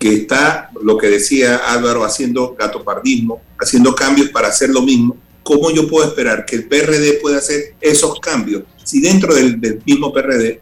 [0.00, 5.70] que está, lo que decía Álvaro, haciendo gatopardismo, haciendo cambios para hacer lo mismo, cómo
[5.70, 10.60] yo puedo esperar que el PRD pueda hacer esos cambios si dentro del, mismo PRD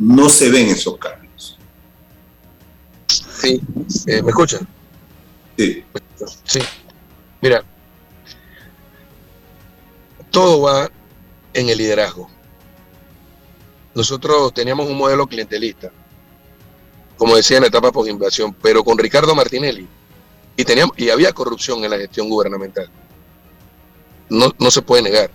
[0.00, 1.56] no se ven esos cambios?
[3.40, 3.60] Sí,
[4.08, 4.66] eh, ¿me escuchan?
[5.56, 5.84] Sí.
[6.42, 6.58] Sí.
[7.40, 7.64] Mira,
[10.30, 10.90] todo va
[11.54, 12.28] en el liderazgo
[13.98, 15.90] nosotros teníamos un modelo clientelista,
[17.16, 19.88] como decía en la etapa post-invasión, pero con Ricardo Martinelli
[20.56, 22.88] Y, teníamos, y había corrupción en la gestión gubernamental.
[24.28, 25.32] No, no se puede negar.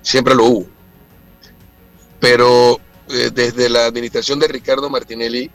[0.00, 0.66] Siempre lo hubo.
[2.20, 5.50] Pero eh, desde la administración de Ricardo Martinelli,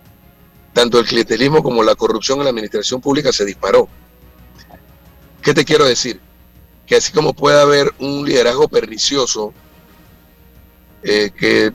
[0.73, 3.87] tanto el clientelismo como la corrupción en la administración pública se disparó.
[5.41, 6.19] ¿Qué te quiero decir?
[6.85, 9.53] Que así como puede haber un liderazgo pernicioso
[11.03, 11.71] eh, que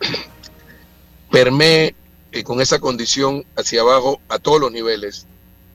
[1.30, 1.94] permee
[2.32, 5.26] eh, con esa condición hacia abajo a todos los niveles,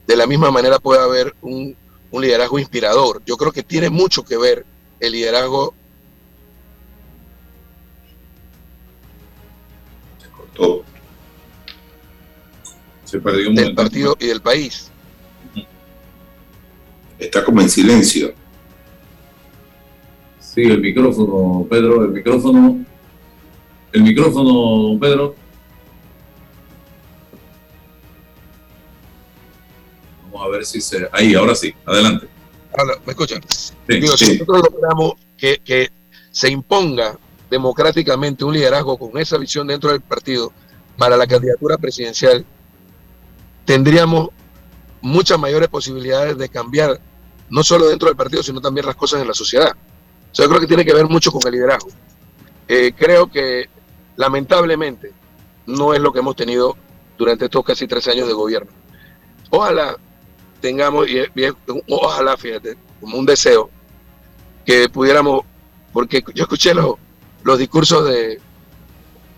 [0.08, 1.76] de la misma manera puede haber un,
[2.12, 3.22] un liderazgo inspirador.
[3.26, 4.66] Yo creo que tiene mucho que ver
[5.00, 5.74] el liderazgo
[13.06, 14.91] Se perdió un del partido y del país.
[17.22, 18.34] Está como en silencio.
[20.40, 22.84] Sí, el micrófono, Pedro, el micrófono.
[23.94, 25.36] El micrófono, Pedro.
[30.24, 31.08] Vamos a ver si se.
[31.12, 32.28] Ahí, ahora sí, adelante.
[33.06, 33.42] ¿Me escuchan?
[33.88, 35.90] Digo, Si nosotros logramos que, que
[36.32, 37.20] se imponga
[37.52, 40.52] democráticamente un liderazgo con esa visión dentro del partido
[40.98, 42.44] para la candidatura presidencial,
[43.66, 44.30] tendríamos
[45.02, 47.00] muchas mayores posibilidades de cambiar,
[47.52, 49.76] no solo dentro del partido, sino también las cosas en la sociedad.
[50.34, 51.90] yo creo que tiene que ver mucho con el liderazgo.
[52.68, 53.70] Eh, creo que
[54.16, 55.12] lamentablemente
[55.66, 56.78] no es lo que hemos tenido
[57.18, 58.72] durante estos casi tres años de gobierno.
[59.50, 59.98] Ojalá
[60.62, 61.22] tengamos, y,
[61.90, 63.70] ojalá, fíjate, como un deseo,
[64.66, 65.42] que pudiéramos,
[65.92, 66.96] porque yo escuché los,
[67.44, 68.40] los discursos de,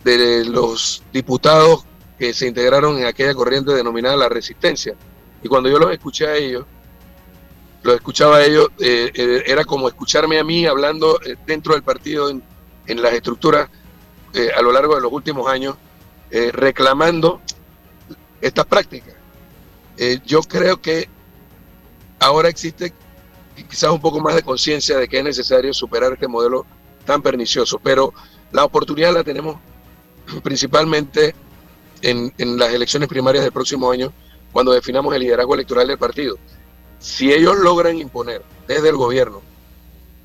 [0.04, 1.86] de los diputados
[2.20, 4.94] que se integraron en aquella corriente denominada la resistencia.
[5.42, 6.66] Y cuando yo los escuché a ellos,
[7.84, 11.84] los escuchaba a ellos, eh, eh, era como escucharme a mí hablando eh, dentro del
[11.84, 12.42] partido en,
[12.88, 13.70] en las estructuras
[14.58, 15.76] a lo largo de los últimos años,
[16.32, 17.40] reclamando
[18.42, 19.14] estas prácticas.
[20.26, 21.08] yo creo que
[22.20, 22.92] ahora existe
[23.70, 26.66] quizás un poco más de conciencia de que es necesario superar este modelo
[27.06, 28.12] tan pernicioso, pero
[28.52, 29.58] la oportunidad la tenemos
[30.44, 31.36] principalmente
[32.02, 34.12] en, las elecciones primarias del próximo año,
[34.52, 36.38] cuando definamos el liderazgo electoral del partido.
[37.04, 39.42] Si ellos logran imponer desde el gobierno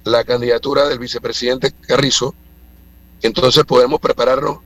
[0.04, 2.36] la candidatura del vicepresidente Carrizo,
[3.20, 4.58] entonces podemos prepararnos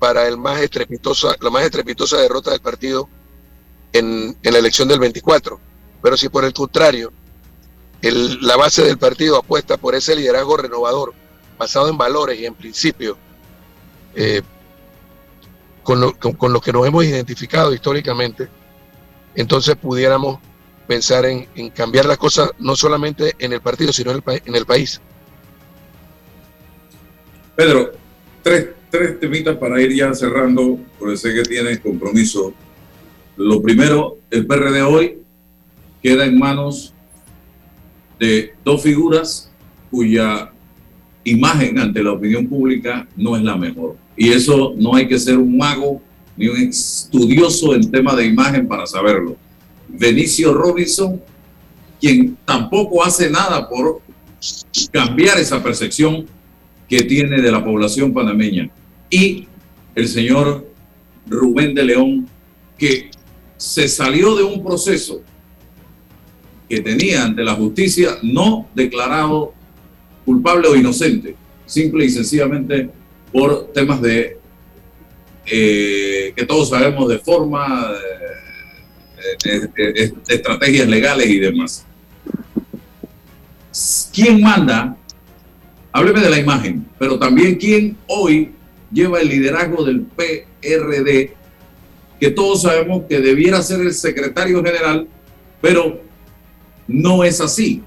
[0.00, 3.08] para la más estrepitosa derrota del partido
[3.92, 5.60] en, la elección del 24.
[6.02, 7.12] Pero si por el contrario,
[8.02, 11.14] la base del partido apuesta por ese liderazgo renovador,
[11.56, 13.16] basado en valores y en principios,
[14.16, 14.42] eh,
[15.84, 18.48] con lo, con, que nos hemos identificado históricamente,
[19.36, 20.40] entonces pudiéramos
[20.86, 24.66] pensar en, cambiar las cosas no solamente en el partido, sino en el, en el
[24.66, 25.00] país.
[27.54, 27.92] Pedro,
[28.42, 32.52] tres, tres temitas para ir ya cerrando, porque sé que tienes compromiso.
[33.36, 35.18] Lo primero, el PRD hoy
[36.02, 36.94] queda en manos
[38.18, 39.50] de dos figuras
[39.90, 40.52] cuya
[41.24, 43.96] imagen ante la opinión pública no es la mejor.
[44.16, 46.00] Y eso no hay que ser un mago
[46.36, 49.36] ni un estudioso en tema de imagen para saberlo.
[49.88, 51.20] Benicio Robinson,
[52.00, 54.00] quien tampoco hace nada por
[54.92, 56.26] cambiar esa percepción
[56.88, 58.70] que tiene de la población panameña.
[59.10, 59.46] Y
[59.94, 60.66] el señor
[61.26, 62.28] Rubén de León,
[62.78, 63.10] que
[63.56, 65.22] se salió de un proceso
[66.68, 69.54] que tenía ante la justicia no declarado
[70.24, 72.90] culpable o inocente, simple y sencillamente
[73.32, 74.38] por temas de
[75.46, 77.98] eh, que todos sabemos de forma, de,
[80.28, 81.86] estrategias legales y demás.
[84.12, 84.96] ¿Quién manda?
[85.92, 88.52] Hábleme de la imagen, pero también quién hoy
[88.92, 91.34] lleva el liderazgo del PRD,
[92.18, 95.06] que todos sabemos que debiera ser el secretario general,
[95.60, 96.00] pero
[96.86, 97.82] no es así,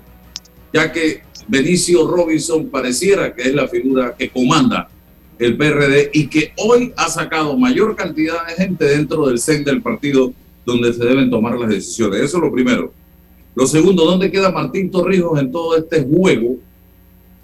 [0.73, 4.87] ya que Benicio Robinson pareciera que es la figura que comanda
[5.39, 9.81] el PRD y que hoy ha sacado mayor cantidad de gente dentro del CEN del
[9.81, 10.33] partido
[10.69, 12.21] donde se deben tomar las decisiones.
[12.21, 12.93] Eso es lo primero.
[13.55, 16.57] Lo segundo, ¿dónde queda Martín Torrijos en todo este juego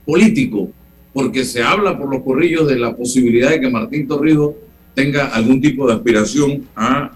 [0.06, 0.70] político?
[1.14, 4.54] Porque se habla por los corrillos de la posibilidad de que Martín Torrijos
[4.94, 7.12] tenga algún tipo de aspiración a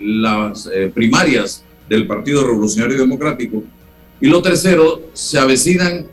[0.00, 3.62] las eh, primarias del Partido Revolucionario Democrático.
[4.20, 6.06] Y lo tercero, se avecinan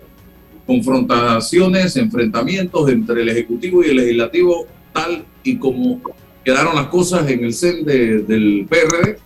[0.65, 6.01] confrontaciones, enfrentamientos entre el Ejecutivo y el Legislativo, tal y como
[6.47, 9.17] quedaron las cosas en el CEN del PRD?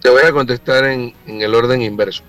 [0.00, 2.22] Te voy a contestar en, el orden inverso.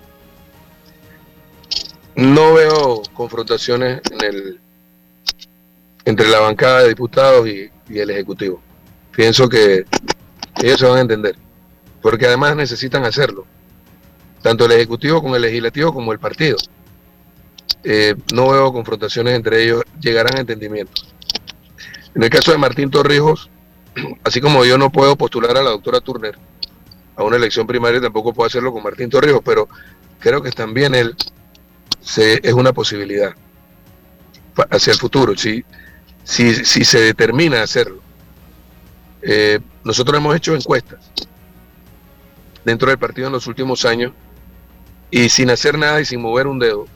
[2.14, 4.60] No veo confrontaciones en el,
[6.04, 8.60] entre la bancada de diputados y, el Ejecutivo.
[9.14, 9.84] Pienso que
[10.62, 11.36] ellos se van a entender.
[12.00, 13.46] porque además necesitan hacerlo,
[14.42, 16.56] tanto el Ejecutivo como el Legislativo como el partido.
[17.84, 21.02] Eh, no veo confrontaciones entre ellos, llegarán a entendimiento.
[22.14, 23.50] En el caso de Martín Torrijos,
[24.24, 26.36] así como yo no puedo postular a la doctora Turner
[27.16, 29.68] a una elección primaria, tampoco puedo hacerlo con Martín Torrijos, pero
[30.18, 31.14] creo que también él
[32.16, 33.34] es una posibilidad
[34.70, 35.64] hacia el futuro, si,
[36.24, 38.00] si, si se determina hacerlo.
[39.22, 40.98] Eh, nosotros hemos hecho encuestas
[42.64, 44.12] dentro del partido en los últimos años
[45.10, 46.86] y sin hacer nada y sin mover un dedo,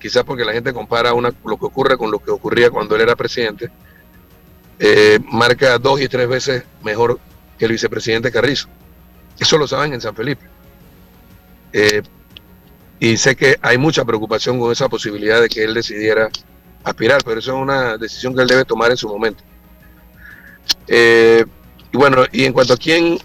[0.00, 3.02] quizás porque la gente compara una, lo que ocurre con lo que ocurría cuando él
[3.02, 3.70] era presidente,
[4.78, 7.18] eh, marca dos y tres veces mejor
[7.58, 8.68] que el vicepresidente Carrizo.
[9.38, 10.46] Eso lo saben en San Felipe.
[11.72, 12.02] Eh,
[12.98, 16.28] y sé que hay mucha preocupación con esa posibilidad de que él decidiera
[16.82, 19.42] aspirar, pero eso es una decisión que él debe tomar en su momento.
[20.88, 21.44] Eh,
[21.92, 23.18] y bueno, y en cuanto a quién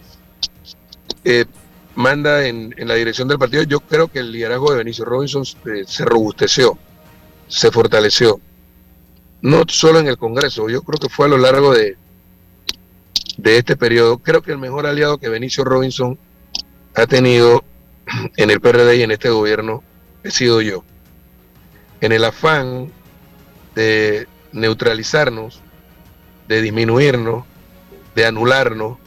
[1.96, 6.06] manda en, la dirección del partido, yo creo que el liderazgo de Benicio Robinson se
[6.06, 6.78] robusteció,
[7.48, 8.40] se fortaleció
[9.42, 11.98] no solo en el Congreso, yo creo que fue a lo largo de,
[13.38, 14.20] de este periodo.
[14.20, 16.18] Creo que el mejor aliado que Benicio Robinson
[16.96, 17.64] ha tenido
[18.38, 19.84] en el PRD y en este gobierno
[20.24, 20.84] he sido yo.
[22.02, 22.92] En el afán
[23.76, 25.62] de neutralizarnos,
[26.48, 27.46] de disminuirnos,
[28.16, 28.98] de anularnos,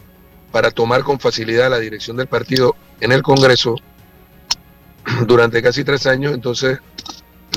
[0.50, 3.74] para tomar con facilidad la dirección del partido en el Congreso
[5.26, 6.78] durante casi tres años, entonces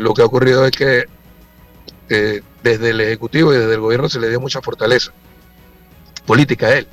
[0.01, 1.05] lo que ha ocurrido es que
[2.63, 5.13] desde el Ejecutivo y desde el gobierno se le dio mucha fortaleza
[6.27, 6.87] política él.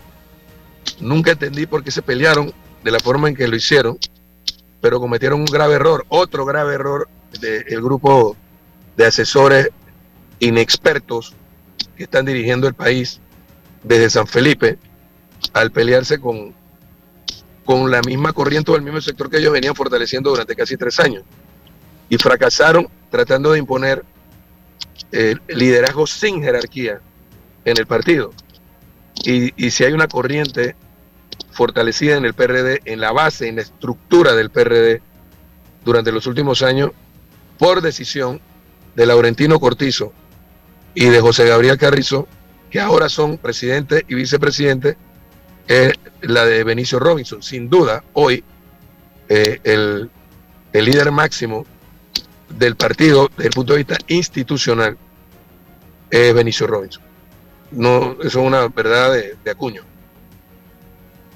[1.01, 3.99] Nunca entendí por qué se pelearon de la forma en que lo hicieron,
[4.81, 7.09] pero cometieron un grave error, otro grave error
[7.41, 8.37] del grupo
[8.97, 9.69] de asesores
[10.39, 11.35] inexpertos
[11.97, 13.21] que están dirigiendo el país
[13.83, 14.79] desde San Felipe
[15.53, 16.55] al pelearse con,
[17.65, 20.99] con la misma corriente o el mismo sector que ellos venían fortaleciendo durante casi tres
[21.01, 21.25] años.
[22.09, 24.05] Y fracasaron tratando de imponer
[25.13, 27.01] eh, liderazgo sin jerarquía
[27.65, 28.33] en el partido.
[29.27, 30.77] Y, si hay una corriente
[31.51, 35.01] fortalecida en el PRD, en la base, en la estructura del PRD,
[35.85, 36.91] durante los últimos años,
[37.59, 38.41] por decisión
[38.95, 40.13] de Laurentino Cortizo
[40.95, 42.29] y de José Gabriel Carrizo,
[42.71, 44.97] que ahora son presidente y vicepresidente,
[45.67, 47.43] es la de Benicio Robinson.
[47.43, 48.45] Sin duda, hoy
[49.29, 50.11] eh, el,
[50.73, 51.65] el líder máximo
[52.49, 54.99] del partido desde el punto de vista institucional
[56.11, 57.14] es Benicio Robinson.
[57.71, 59.83] No, eso es una verdad de, acuño.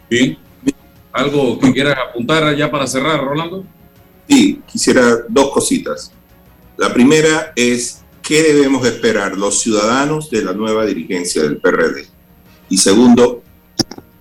[0.09, 0.38] Bien.
[1.12, 3.64] ¿Algo que quieras apuntar ya para cerrar, Rolando?
[4.29, 6.12] Sí, quisiera dos cositas.
[6.77, 12.07] La primera es, ¿qué debemos esperar los ciudadanos de la nueva dirigencia del PRD?
[12.69, 13.43] Y segundo,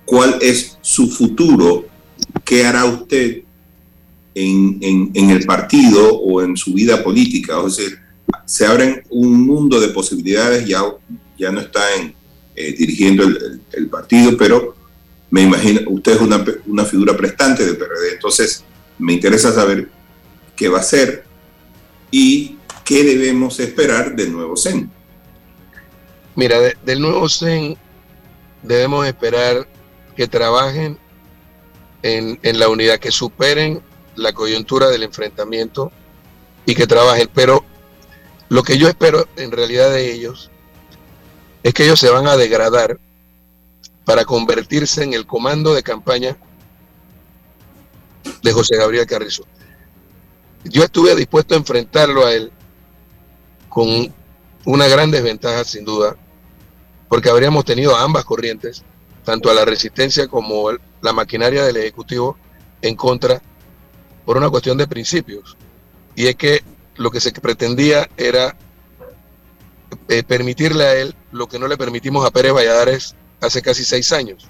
[0.05, 1.85] ¿cuál es su futuro?
[2.43, 3.43] ¿Qué hará usted
[4.39, 7.59] en, el partido o en su vida política.
[7.65, 7.99] Es decir,
[8.45, 10.81] se abren un mundo de posibilidades, ya,
[11.37, 11.81] ya no está
[12.55, 14.75] eh, dirigiendo el, partido, pero
[15.29, 18.63] me imagino, usted es una, figura prestante del PRD, entonces
[18.97, 19.89] me interesa saber
[20.55, 21.23] qué va a hacer
[22.09, 24.89] y qué debemos esperar del nuevo CEN.
[26.35, 27.77] Mira, del nuevo CEN
[28.63, 29.67] debemos esperar
[30.15, 30.97] que trabajen
[32.01, 33.81] en, en la unidad, que superen
[34.15, 35.91] la coyuntura del enfrentamiento
[36.65, 37.29] y que trabajen.
[37.33, 37.63] Pero
[38.49, 40.49] lo que yo espero en realidad de ellos
[41.67, 42.97] es que ellos se van a degradar
[44.05, 46.37] para convertirse en el comando de campaña
[48.41, 49.43] de José Gabriel Carrizo.
[50.63, 52.53] Yo estuve dispuesto a enfrentarlo a él
[53.67, 54.13] con
[54.63, 56.15] una gran desventaja sin duda,
[57.09, 58.83] porque habríamos tenido ambas corrientes,
[59.25, 62.37] tanto a la resistencia como la maquinaria del Ejecutivo,
[62.81, 63.41] en contra
[64.23, 65.57] por una cuestión de principios.
[66.15, 66.63] Y es que
[66.95, 68.55] lo que se pretendía era
[70.09, 74.11] eh, permitirle a él lo que no le permitimos a Pérez Valladares hace casi seis
[74.13, 74.47] años.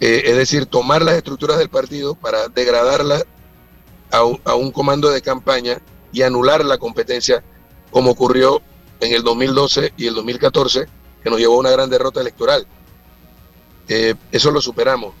[0.00, 3.24] Eh, es decir, tomar las estructuras del partido para degradarlas
[4.10, 5.80] a, a, un comando de campaña
[6.12, 7.44] y anular la competencia,
[7.92, 8.60] como ocurrió
[9.00, 10.86] en el 2012 y el 2014,
[11.22, 12.66] que nos llevó a una gran derrota electoral.
[13.86, 15.14] Eh, eso lo superamos.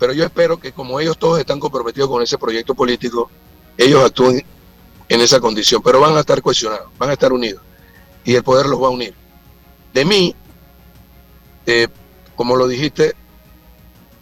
[0.00, 3.30] Pero yo espero que como ellos todos están comprometidos con ese proyecto político,
[3.78, 4.44] ellos actúen
[5.08, 7.62] en esa condición, pero van a estar cohesionados, van a estar unidos
[8.24, 9.14] y el poder los va a unir.
[9.92, 10.34] De mí,
[11.66, 11.88] eh,
[12.36, 13.14] como lo dijiste,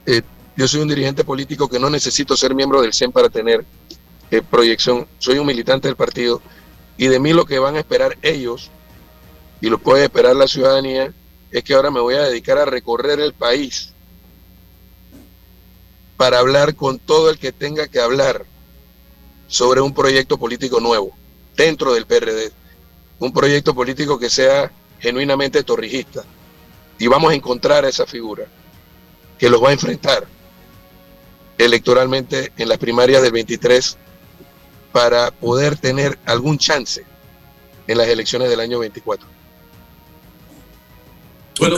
[0.06, 0.22] eh,
[0.56, 3.64] yo soy un dirigente político que no necesito ser miembro del CEN para tener
[4.30, 6.40] eh, proyección, soy un militante del partido
[6.96, 8.70] y de mí lo que van a esperar ellos
[9.60, 11.12] y lo puede esperar la ciudadanía
[11.50, 13.92] es que ahora me voy a dedicar a recorrer el país
[16.16, 18.44] para hablar con todo el que tenga que hablar
[19.48, 21.12] sobre un proyecto político nuevo
[21.56, 22.52] dentro del PRD.
[23.20, 26.24] Un proyecto político que sea genuinamente torrijista.
[26.98, 28.44] Y vamos a encontrar a esa figura
[29.38, 30.26] que los va a enfrentar
[31.56, 33.96] electoralmente en las primarias del 23
[34.92, 37.04] para poder tener algún chance
[37.86, 39.26] en las elecciones del año 24.
[41.58, 41.76] Bueno,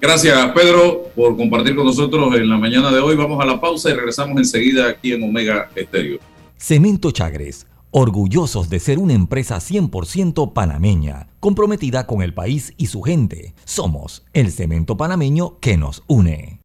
[0.00, 3.16] gracias Pedro por compartir con nosotros en la mañana de hoy.
[3.16, 6.18] Vamos a la pausa y regresamos enseguida aquí en Omega Estéreo.
[6.56, 13.02] Cemento Chagres, orgullosos de ser una empresa 100% panameña, comprometida con el país y su
[13.02, 13.54] gente.
[13.64, 16.60] Somos el cemento panameño que nos une.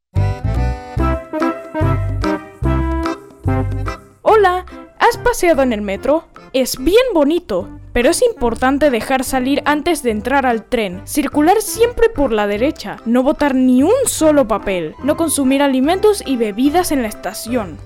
[4.22, 4.66] Hola,
[5.00, 6.28] ¿has paseado en el metro?
[6.54, 12.10] Es bien bonito, pero es importante dejar salir antes de entrar al tren, circular siempre
[12.10, 17.02] por la derecha, no botar ni un solo papel, no consumir alimentos y bebidas en
[17.02, 17.78] la estación.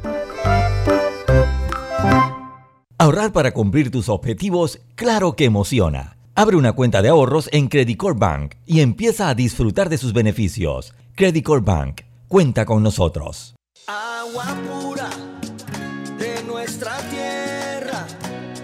[3.07, 6.17] Ahorrar para cumplir tus objetivos, claro que emociona.
[6.35, 10.93] Abre una cuenta de ahorros en Credit Bank y empieza a disfrutar de sus beneficios.
[11.15, 13.55] Credit Bank, cuenta con nosotros.
[13.87, 15.09] Agua pura
[16.19, 18.05] de nuestra tierra,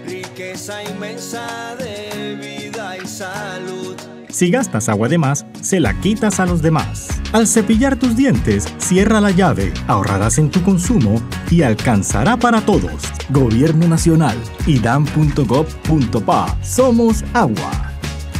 [0.04, 3.96] riqueza inmensa de vida y salud.
[4.34, 7.06] Si gastas agua de más, se la quitas a los demás.
[7.32, 11.22] Al cepillar tus dientes, cierra la llave, ahorrarás en tu consumo
[11.52, 13.04] y alcanzará para todos.
[13.28, 16.58] Gobierno Nacional, idam.gov.pa.
[16.64, 17.70] Somos agua.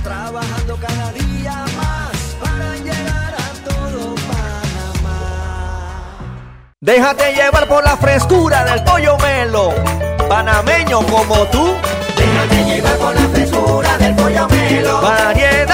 [0.03, 6.11] Trabajando cada día más para llegar a todo Panamá.
[6.80, 9.72] Déjate llevar por la frescura del pollo melo,
[10.28, 11.72] panameño como tú.
[12.16, 15.01] Déjate llevar por la frescura del pollo melo.
[15.01, 15.74] Variedad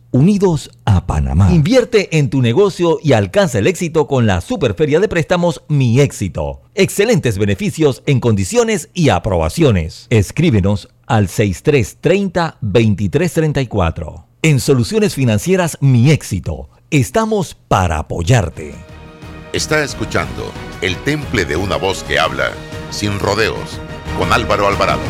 [0.11, 1.51] unidos a Panamá.
[1.51, 6.61] Invierte en tu negocio y alcanza el éxito con la Superferia de Préstamos Mi Éxito.
[6.75, 10.07] Excelentes beneficios en condiciones y aprobaciones.
[10.09, 14.25] Escríbenos al 6330-2334.
[14.43, 18.73] En Soluciones Financieras Mi Éxito, estamos para apoyarte.
[19.53, 20.51] Está escuchando
[20.81, 22.51] El Temple de una voz que habla
[22.89, 23.79] sin rodeos
[24.17, 25.01] con Álvaro Alvarado.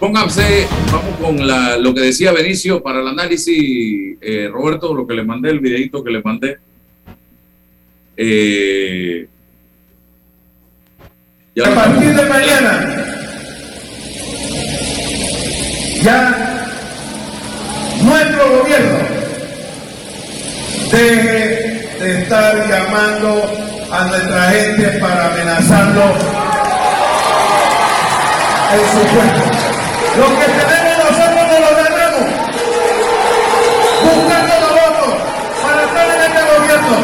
[0.00, 5.14] Pónganse, vamos con la, lo que decía Benicio para el análisis, eh, Roberto, lo que
[5.14, 6.58] le mandé, el videito que le mandé.
[8.16, 9.28] Eh,
[11.64, 13.04] a partir de mañana,
[16.04, 16.58] ya
[18.02, 18.98] nuestro gobierno
[20.92, 23.42] deje de estar llamando
[23.90, 26.04] a nuestra gente para amenazarlo
[28.72, 29.57] en su puesto.
[30.18, 32.26] Lo que tenemos nosotros no lo ganamos.
[34.02, 35.10] Buscando los votos
[35.62, 36.94] para estar en este gobierno.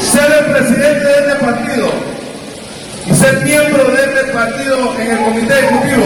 [0.00, 1.86] Ser el presidente de este partido
[3.06, 6.04] y ser miembro de este partido en el comité ejecutivo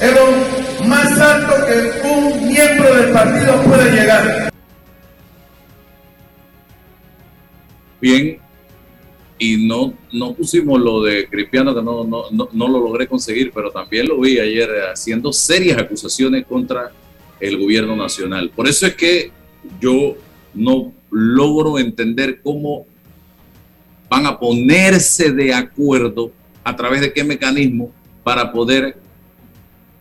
[0.00, 4.52] es lo más alto que un miembro del partido puede llegar.
[8.00, 8.41] Bien,
[9.42, 13.72] y no, no pusimos lo de Cristiano, que no, no, no, lo logré conseguir, pero
[13.72, 16.92] también lo vi ayer haciendo serias acusaciones contra
[17.40, 18.50] el gobierno nacional.
[18.50, 19.32] Por eso es que
[19.80, 20.14] yo
[20.54, 22.86] no logro entender cómo
[24.08, 26.30] van a ponerse de acuerdo
[26.62, 27.90] a través de qué mecanismo
[28.22, 28.96] para poder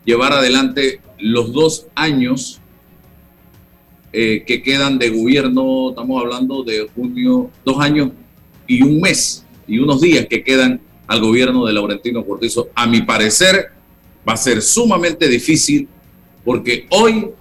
[0.05, 2.61] llevar adelante los dos años
[4.13, 8.11] eh, que quedan de gobierno, estamos hablando de junio, dos años
[8.72, 13.01] y un mes y unos días que quedan al gobierno de Laurentino Cortizo, a mi
[13.01, 13.72] parecer,
[14.28, 15.89] va a ser sumamente difícil
[16.45, 17.32] porque hoy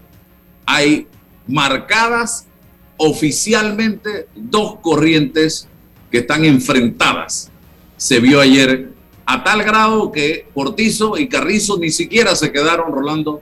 [0.66, 1.06] hay
[1.46, 2.48] marcadas
[2.96, 5.68] oficialmente dos corrientes
[6.10, 7.52] que están enfrentadas.
[7.96, 8.90] Se vio ayer
[9.24, 13.40] a tal grado que Cortizo y Carrizo ni siquiera se quedaron rolando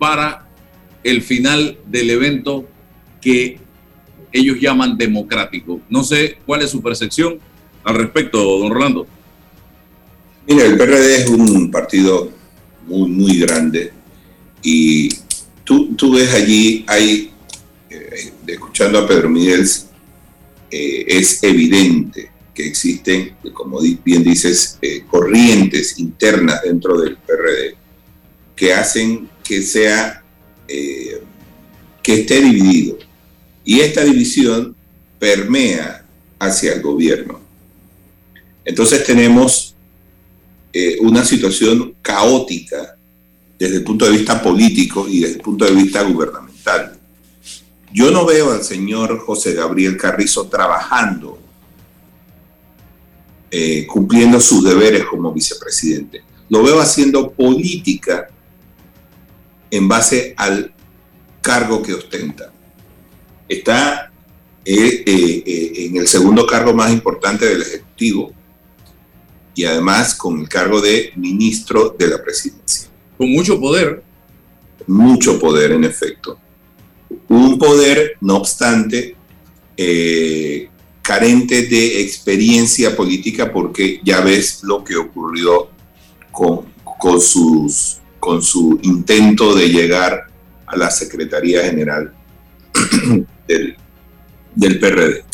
[0.00, 0.48] para
[1.04, 2.66] el final del evento
[3.20, 3.60] que
[4.34, 5.80] ellos llaman democrático.
[5.88, 7.38] No sé cuál es su percepción
[7.84, 9.06] al respecto, don Rolando.
[10.46, 12.30] Mira, el PRD es un partido
[12.86, 13.92] muy, muy grande
[14.60, 15.08] y
[15.62, 17.30] tú, tú ves allí, hay,
[17.88, 19.64] eh, escuchando a Pedro Miguel,
[20.70, 27.76] eh, es evidente que existen, como bien dices, eh, corrientes internas dentro del PRD
[28.56, 30.22] que hacen que sea,
[30.66, 32.98] que esté dividido
[33.64, 34.76] y esta división
[35.18, 36.04] permea
[36.38, 37.40] hacia el gobierno.
[38.64, 39.74] Entonces tenemos
[40.72, 42.96] eh, una situación caótica
[43.58, 46.98] desde el punto de vista político y desde el punto de vista gubernamental.
[47.92, 51.38] Yo no veo al señor José Gabriel Carrizo trabajando,
[53.50, 56.22] eh, cumpliendo sus deberes como vicepresidente.
[56.48, 58.28] Lo veo haciendo política
[59.70, 60.74] en base al
[61.40, 62.53] cargo que ostenta
[63.58, 64.10] está
[64.64, 68.32] eh, eh, eh, en el segundo cargo más importante del Ejecutivo
[69.54, 72.88] y además con el cargo de ministro de la presidencia.
[73.18, 74.02] Con mucho poder.
[74.86, 76.38] Mucho poder, en efecto.
[77.28, 79.16] Un poder, no obstante,
[81.02, 85.68] carente de experiencia política porque ya ves lo que ocurrió
[86.32, 90.26] con, con, sus, con su intento de llegar
[90.66, 92.12] a la Secretaría General
[93.46, 93.76] del,
[94.54, 95.24] del PRD.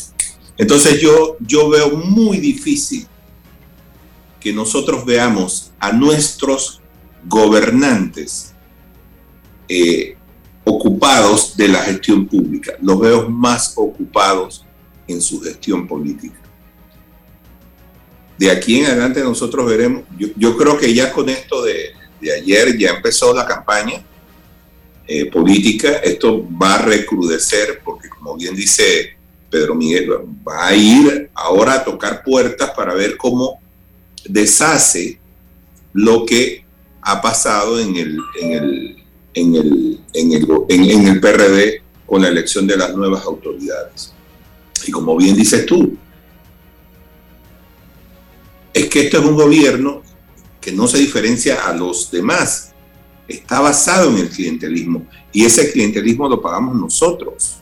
[0.56, 3.06] Entonces yo, yo veo muy difícil
[4.38, 6.80] que nosotros veamos a nuestros
[7.24, 8.54] gobernantes
[9.68, 10.16] eh,
[10.64, 12.74] ocupados de la gestión pública.
[12.80, 14.64] Los veo más ocupados
[15.06, 16.38] en su gestión política.
[18.38, 20.04] De aquí en adelante nosotros veremos,
[20.36, 21.90] yo, creo que ya con esto de,
[22.20, 24.02] de ayer ya empezó la campaña
[25.12, 29.16] eh, política, esto va a recrudecer porque como bien dice
[29.50, 30.08] Pedro Miguel,
[30.46, 33.61] va a ir ahora a tocar puertas para ver cómo
[34.24, 35.18] deshace
[35.92, 36.64] lo que
[37.02, 39.04] ha pasado en el, en el,
[39.34, 44.12] en el, en el, en el PRD con la elección de las nuevas autoridades.
[44.86, 45.96] Y como bien dices tú,
[48.72, 50.04] es que esto es un gobierno
[50.61, 52.70] que no se diferencia a los demás
[53.35, 57.57] está basado en el clientelismo y ese clientelismo lo pagamos nosotros.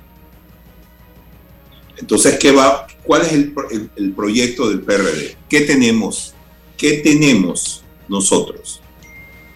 [1.97, 2.87] Entonces, ¿qué va?
[3.09, 5.35] ¿cuál es el, proyecto del PRD?
[5.49, 6.35] ¿Qué tenemos?
[6.77, 8.83] ¿Qué tenemos nosotros?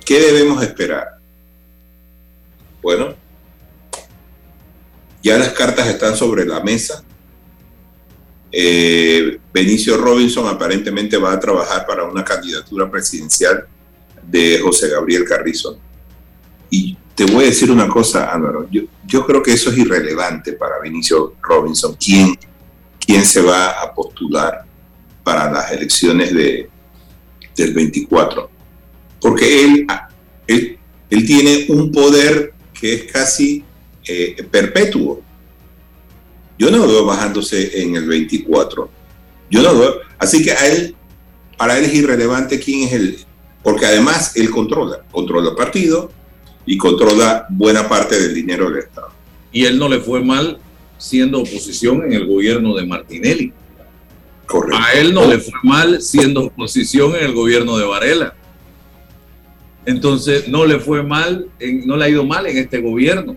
[0.07, 1.19] ¿Qué debemos esperar?
[2.81, 3.15] Bueno,
[5.23, 7.05] ya las cartas están sobre la mesa.
[8.51, 13.67] Eh, Benicio Robinson aparentemente va a trabajar para una candidatura presidencial
[14.23, 15.79] de José Gabriel Carrizo.
[16.73, 18.67] Y te voy a decir una cosa, Álvaro.
[18.71, 21.95] Yo, yo creo que eso es irrelevante para Benicio Robinson.
[22.03, 22.35] ¿Quién,
[22.99, 24.65] quién se va a postular
[25.23, 26.71] para las elecciones de,
[27.55, 28.51] del 24?
[29.21, 29.87] Porque él,
[30.47, 30.79] él,
[31.11, 33.63] él tiene un poder que es casi
[34.09, 35.21] eh, perpetuo.
[36.59, 38.91] Yo no lo veo bajándose en el 24.
[39.51, 39.95] Yo no lo veo.
[40.19, 40.97] Así que a él,
[41.59, 43.19] para él es irrelevante quién es el,
[43.63, 46.11] porque además él controla, controla el partido
[46.65, 49.09] y controla buena parte del dinero del Estado.
[49.53, 50.59] Y él no le fue mal
[50.99, 53.53] siendo oposición en el gobierno de Martinelli.
[54.47, 54.79] Correcto.
[54.81, 58.35] A él no le fue mal siendo oposición en el gobierno de Varela.
[59.85, 61.49] Entonces no le fue mal,
[61.85, 63.37] no le ha ido mal en este gobierno.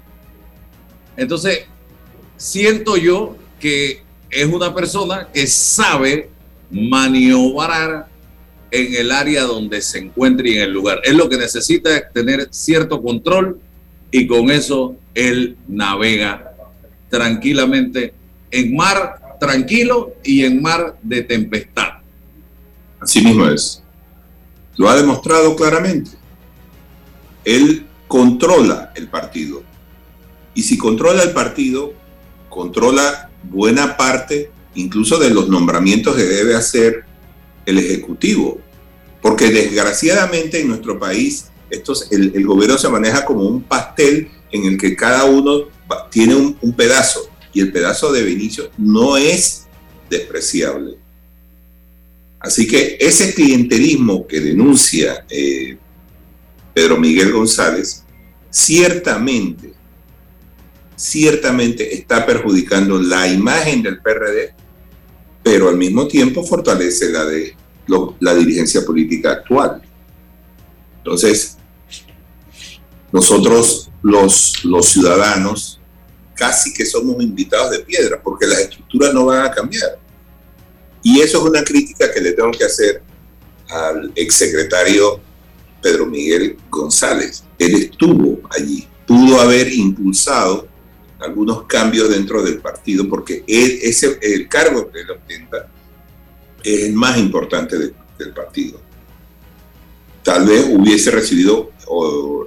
[1.17, 1.65] Entonces,
[2.37, 6.29] siento yo que es una persona que sabe
[6.69, 8.07] maniobrar
[8.75, 10.99] en el área donde se encuentre y en el lugar.
[11.03, 13.59] Es lo que necesita es tener cierto control
[14.11, 16.53] y con eso él navega
[17.09, 18.13] tranquilamente
[18.51, 21.99] en mar tranquilo y en mar de tempestad.
[22.99, 23.81] Así mismo es.
[24.77, 26.11] Lo ha demostrado claramente.
[27.43, 29.63] Él controla el partido.
[30.53, 31.93] Y si controla el partido,
[32.49, 37.05] controla buena parte incluso de los nombramientos que debe hacer
[37.65, 38.59] el Ejecutivo.
[39.25, 41.45] Porque desgraciadamente en nuestro país
[42.11, 45.63] el, gobierno se maneja como un pastel en el que cada uno
[46.11, 49.65] tiene un, un pedazo y el pedazo de Benicio no es
[50.11, 50.97] despreciable.
[52.39, 55.75] Así que ese clientelismo que denuncia eh,
[56.75, 58.03] Pedro Miguel González,
[58.51, 59.73] ciertamente,
[60.95, 64.53] ciertamente está perjudicando la imagen del PRD,
[65.41, 67.64] pero al mismo tiempo fortalece la de
[68.19, 69.81] la dirigencia política actual.
[70.97, 71.57] Entonces,
[73.11, 75.79] nosotros los, los ciudadanos
[76.35, 79.97] casi que somos invitados de piedra, porque las estructuras no van a cambiar.
[81.01, 83.01] Y eso es una crítica que le tengo que hacer
[83.69, 85.21] al exsecretario
[85.81, 87.43] Pedro Miguel González.
[87.57, 90.67] Él estuvo allí, pudo haber impulsado
[91.19, 95.69] algunos cambios dentro del partido, porque él, ese, el cargo que él ostenta
[96.65, 98.81] es el más importante de, del partido.
[100.23, 101.71] Tal vez hubiese recibido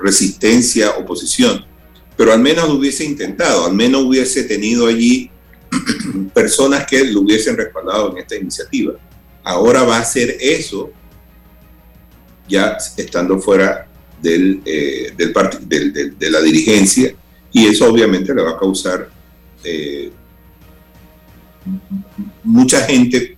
[0.02, 1.64] resistencia, oposición,
[2.16, 5.30] pero al menos hubiese intentado, al menos hubiese tenido allí
[6.34, 8.94] personas que lo hubiesen respaldado en esta iniciativa.
[9.44, 10.90] Ahora va a hacer eso
[12.48, 13.86] ya estando fuera
[14.20, 17.14] del, eh, de la dirigencia
[17.52, 19.08] y eso obviamente le va a causar
[19.62, 20.10] eh,
[22.42, 23.37] mucha gente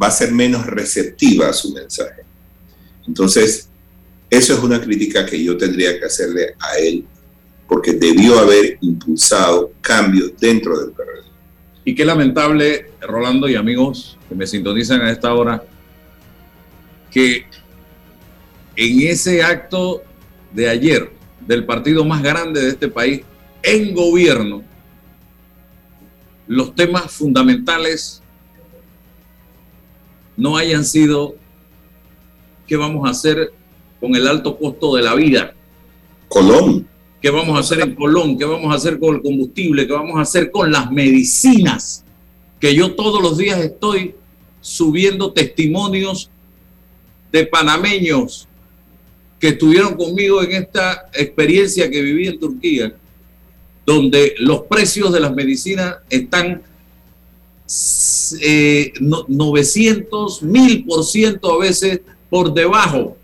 [0.00, 2.22] va a ser menos receptiva a su mensaje.
[3.06, 3.68] Entonces,
[4.30, 7.04] eso es una crítica que yo tendría que hacerle a él
[7.66, 11.28] porque debió haber impulsado cambios dentro del PRD.
[11.84, 15.62] Y qué lamentable, Rolando y amigos que me sintonizan a esta hora,
[17.10, 17.46] que
[18.76, 20.02] en ese acto
[20.52, 21.10] de ayer
[21.46, 23.22] del partido más grande de este país
[23.62, 24.62] en gobierno,
[26.46, 28.22] los temas fundamentales
[30.38, 31.34] no hayan sido
[32.66, 33.52] qué vamos a hacer
[34.00, 35.52] con el alto costo de la vida.
[36.28, 36.88] Colón.
[37.20, 40.16] Qué vamos a hacer en Colón, qué vamos a hacer con el combustible, qué vamos
[40.16, 42.04] a hacer con las medicinas,
[42.60, 44.14] que yo todos los días estoy
[44.60, 46.30] subiendo testimonios
[47.32, 48.46] de panameños
[49.40, 52.94] que estuvieron conmigo en esta experiencia que viví en Turquía,
[53.84, 56.62] donde los precios de las medicinas están
[58.40, 62.00] eh, 900, 1000 por ciento a veces
[62.30, 63.16] por debajo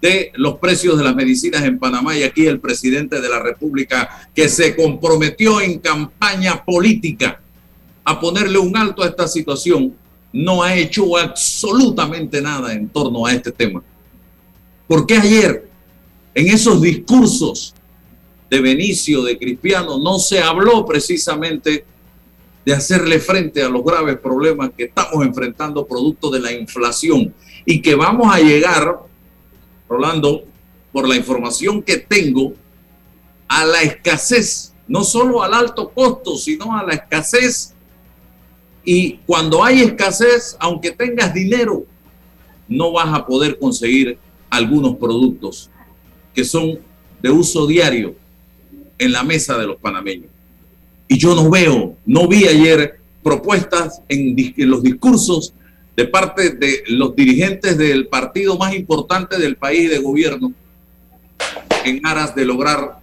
[0.00, 4.28] de los precios de las medicinas en Panamá y aquí el presidente de la República
[4.34, 7.40] que se comprometió en campaña política
[8.04, 9.94] a ponerle un alto a esta situación,
[10.32, 13.82] no ha hecho absolutamente nada en torno a este tema.
[14.86, 15.68] Porque ayer,
[16.34, 17.74] en esos discursos
[18.48, 21.84] de Benicio, de Cristiano, no se habló precisamente
[22.66, 27.32] de hacerle frente a los graves problemas que estamos enfrentando producto de la inflación
[27.64, 29.06] y que vamos a llegar
[29.88, 30.44] Rolando,
[30.92, 32.54] por la información que tengo,
[33.48, 37.74] a la escasez, no solo al alto costo, sino a la escasez.
[38.84, 41.84] Y cuando hay escasez, aunque tengas dinero,
[42.66, 44.18] no vas a poder conseguir
[44.50, 45.70] algunos productos
[46.34, 46.80] que son
[47.22, 48.16] de uso diario
[48.98, 50.30] en la mesa de los panameños.
[51.08, 55.52] Y yo no veo, no vi ayer propuestas en, en los discursos
[55.96, 60.52] de parte de los dirigentes del partido más importante del país de gobierno
[61.84, 62.98] en aras de lograr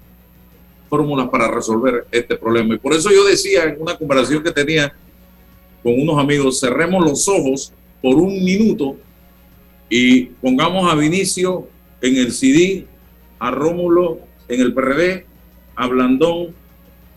[0.89, 2.75] fórmulas para resolver este problema.
[2.75, 4.93] Y por eso yo decía en una conversación que tenía
[5.81, 8.95] con unos amigos, cerremos los ojos por un minuto
[9.89, 11.67] y pongamos a Vinicio
[12.01, 12.85] en el CD,
[13.39, 15.25] a Rómulo en el PRD,
[15.75, 16.53] a Blandón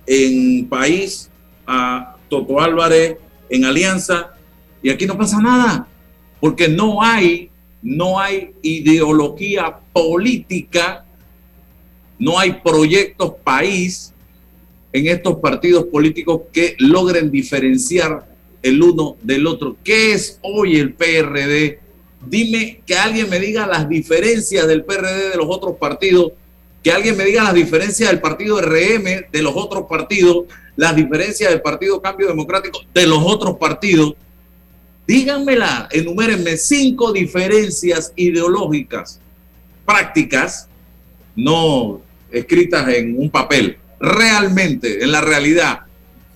[0.06, 1.30] en País,
[1.66, 3.16] a Toto Álvarez
[3.48, 4.34] en Alianza,
[4.82, 5.88] y aquí no pasa nada,
[6.40, 7.50] porque no hay,
[7.82, 11.04] no hay ideología política,
[12.18, 14.12] no hay proyectos país
[14.92, 18.26] en estos partidos políticos que logren diferenciar
[18.62, 19.76] el uno del otro.
[19.84, 21.80] ¿Qué es hoy el PRD?
[22.26, 26.32] Dime que alguien me diga las diferencias del PRD de los otros partidos,
[26.86, 30.44] que alguien me diga las diferencias del partido RM de los otros partidos,
[30.76, 34.14] las diferencias del Partido Cambio Democrático de los otros partidos.
[35.04, 39.18] Díganmela, enumérenme cinco diferencias ideológicas,
[39.84, 40.68] prácticas,
[41.34, 45.80] no escritas en un papel, realmente, en la realidad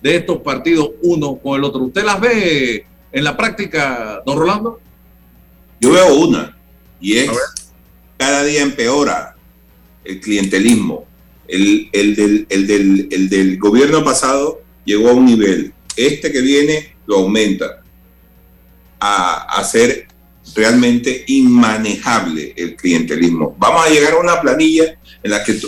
[0.03, 1.79] de estos partidos uno con el otro.
[1.83, 4.81] ¿Usted las ve en la práctica, don Rolando?
[5.79, 6.57] Yo veo una,
[6.99, 7.31] y es
[8.17, 9.30] cada día empeora
[10.03, 11.05] el clientelismo.
[11.47, 15.73] El, del, el, del, gobierno pasado llegó a un nivel.
[15.97, 17.81] Este que viene lo aumenta
[18.99, 20.07] a, a ser
[20.55, 23.55] realmente inmanejable el clientelismo.
[23.59, 25.59] Vamos a llegar a una planilla en la que,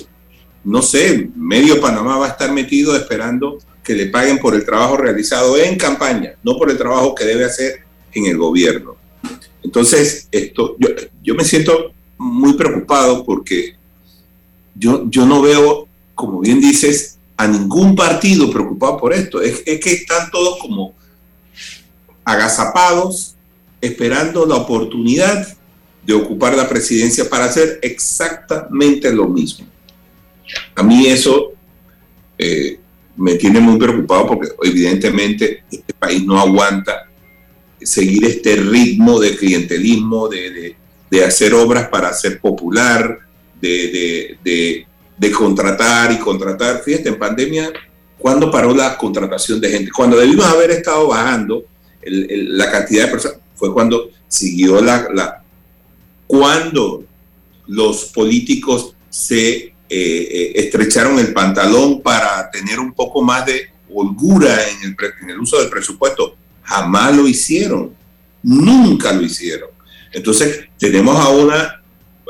[0.64, 4.96] no sé, medio Panamá va a estar metido esperando que le paguen por el trabajo
[4.96, 8.96] realizado en campaña, no por el trabajo que debe hacer en el gobierno.
[9.62, 10.90] Entonces, esto, yo,
[11.22, 13.76] yo me siento muy preocupado porque
[14.76, 19.42] yo, yo no veo, como bien dices, a ningún partido preocupado por esto.
[19.42, 20.94] Es, es que están todos como
[22.26, 23.36] agazapados,
[23.82, 25.48] esperando la oportunidad
[26.06, 29.68] de ocupar la presidencia para hacer exactamente lo mismo.
[30.76, 31.54] A mí eso
[32.38, 32.80] eh,
[33.16, 37.10] me tiene muy preocupado porque evidentemente este país no aguanta
[37.82, 40.76] seguir este ritmo de clientelismo, de,
[41.26, 43.20] hacer obras para ser popular,
[43.64, 46.82] de, contratar y contratar.
[46.84, 47.72] Fíjate, en pandemia,
[48.18, 49.92] ¿cuándo paró la contratación de gente?
[49.92, 51.66] Cuando debimos haber estado bajando
[52.06, 55.44] la cantidad de personas, fue cuando siguió la, la
[56.28, 57.06] cuando
[57.68, 64.58] los políticos se eh, eh, estrecharon el pantalón para tener un poco más de holgura
[64.70, 66.36] en el, en el uso del presupuesto.
[66.64, 67.94] Jamás lo hicieron,
[68.42, 69.70] nunca lo hicieron.
[70.12, 71.83] Entonces tenemos a una,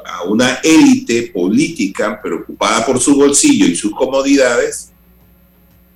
[0.05, 4.91] a una élite política preocupada por su bolsillo y sus comodidades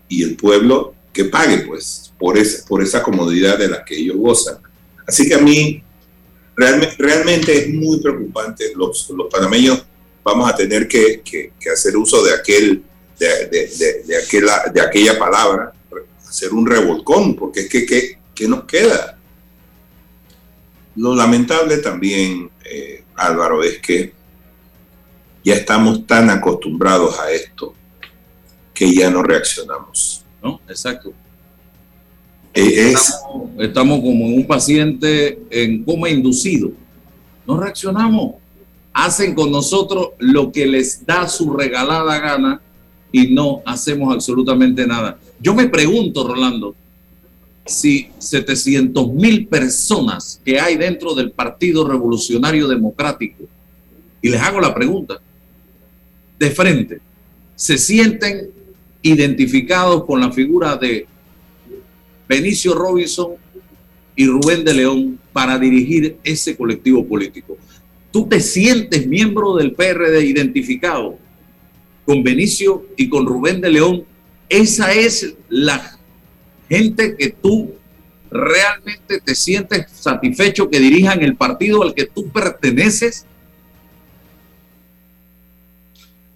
[0.10, 4.18] y el pueblo que pague pues por esa, por esa comodidad de la que ellos
[4.18, 4.58] gozan.
[5.06, 5.84] Así que a mí
[6.56, 8.72] realmente, es muy preocupante.
[8.76, 9.86] Los, los panameños
[10.24, 11.22] vamos a tener que,
[11.72, 12.84] hacer uso de, aquel,
[13.18, 15.74] de, aquella, de aquella palabra,
[16.28, 19.18] hacer un revolcón, porque es que ¿qué nos queda?
[20.96, 24.14] Lo lamentable también, eh, Álvaro, es que
[25.44, 27.74] ya estamos tan acostumbrados a esto
[28.74, 30.24] que ya no reaccionamos.
[30.42, 30.62] ¿No?
[30.70, 31.12] Exacto.
[32.54, 36.72] Eh, estamos, estamos como un paciente en coma inducido.
[37.46, 38.36] No reaccionamos
[38.98, 42.60] hacen con nosotros lo que les da su regalada gana
[43.12, 45.20] y no hacemos absolutamente nada.
[45.40, 46.76] Yo me pregunto, Rolando,
[47.68, 53.44] si 700 mil personas que hay dentro del Partido Revolucionario Democrático,
[54.22, 55.20] y les hago la pregunta,
[56.40, 57.00] de frente,
[57.56, 58.50] se sienten
[59.02, 61.08] identificados con la figura de
[62.28, 63.32] Benicio Robinson
[64.16, 67.58] y Rubén de León para dirigir ese colectivo político
[68.12, 71.18] tú te sientes miembro del PRD identificado
[72.06, 74.06] con Benicio y con Rubén de León,
[74.50, 75.97] esa es la
[76.70, 77.74] gente que tú
[78.30, 83.26] realmente te sientes satisfecho que dirijan el partido al que tú perteneces?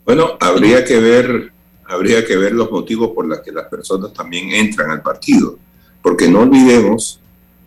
[0.06, 1.52] Bueno, habría que ver,
[1.86, 5.58] habría que ver los motivos por los que las personas también entran al partido,
[6.02, 7.20] porque no olvidemos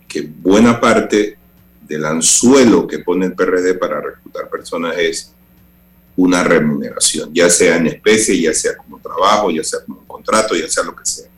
[0.08, 1.38] que buena parte
[1.82, 5.32] del anzuelo que pone el PRD para reclutar personas es
[6.16, 10.68] una remuneración, ya sea en especie, ya sea como trabajo, ya sea como contrato, ya
[10.68, 11.28] sea lo que sea.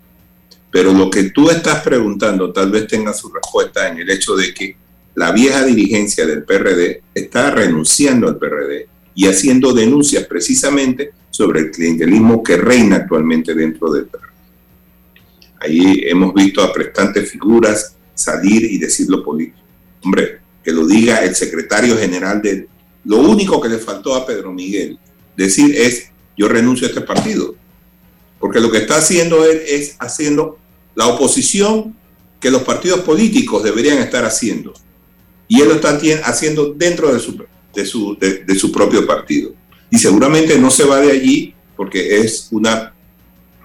[0.70, 4.52] Pero lo que tú estás preguntando tal vez tenga su respuesta en el hecho de
[4.52, 4.76] que
[5.14, 11.70] la vieja dirigencia del PRD está renunciando al PRD y haciendo denuncias precisamente sobre el
[11.70, 14.26] clientelismo que reina actualmente dentro del PRD.
[15.60, 19.66] Ahí hemos visto a prestantes figuras salir y decir lo político
[20.06, 22.68] Hombre, que lo diga el secretario general de...
[23.04, 24.98] Lo único que le faltó a Pedro Miguel
[25.36, 27.56] decir es, yo renuncio a este partido.
[28.46, 30.56] Porque lo que está haciendo él es haciendo
[30.94, 31.96] la oposición
[32.38, 34.72] que los partidos políticos deberían estar haciendo.
[35.48, 37.44] Y él lo está haciendo dentro de su,
[37.74, 39.52] de su, de, su propio partido.
[39.90, 42.94] Y seguramente no se va de allí porque es una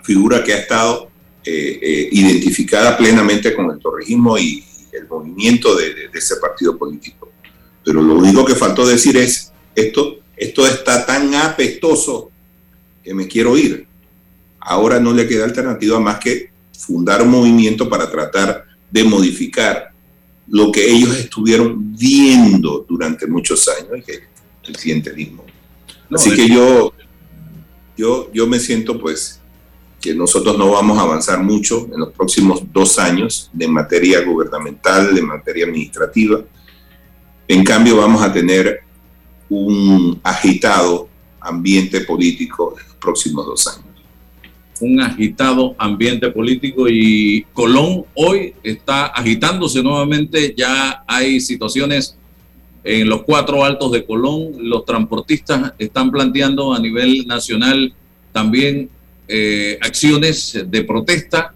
[0.02, 1.12] figura que ha estado
[1.46, 7.32] eh, eh, identificada plenamente con el torrijismo y, el movimiento de, de, ese partido político.
[7.86, 12.32] Pero lo único que faltó decir es, esto, esto está tan apestoso
[13.04, 13.91] que me quiero ir.
[14.62, 19.92] Ahora no le queda alternativa más que fundar un movimiento para tratar de modificar
[20.48, 24.24] lo que ellos estuvieron viendo durante muchos años, que
[24.68, 25.46] el clientelismo.
[26.12, 26.94] Así que yo,
[27.98, 29.40] yo, yo me siento pues
[30.00, 35.14] que nosotros no vamos a avanzar mucho en los próximos dos años de materia gubernamental,
[35.16, 36.44] de materia administrativa.
[37.48, 38.82] En cambio, vamos a tener
[39.50, 41.08] un agitado
[41.40, 43.91] ambiente político en los próximos dos años
[44.82, 52.18] un agitado ambiente político y Colón hoy está agitándose nuevamente, ya hay situaciones
[52.84, 57.94] en los cuatro altos de Colón, los transportistas están planteando a nivel nacional
[58.32, 58.90] también
[59.28, 61.54] eh, acciones de protesta.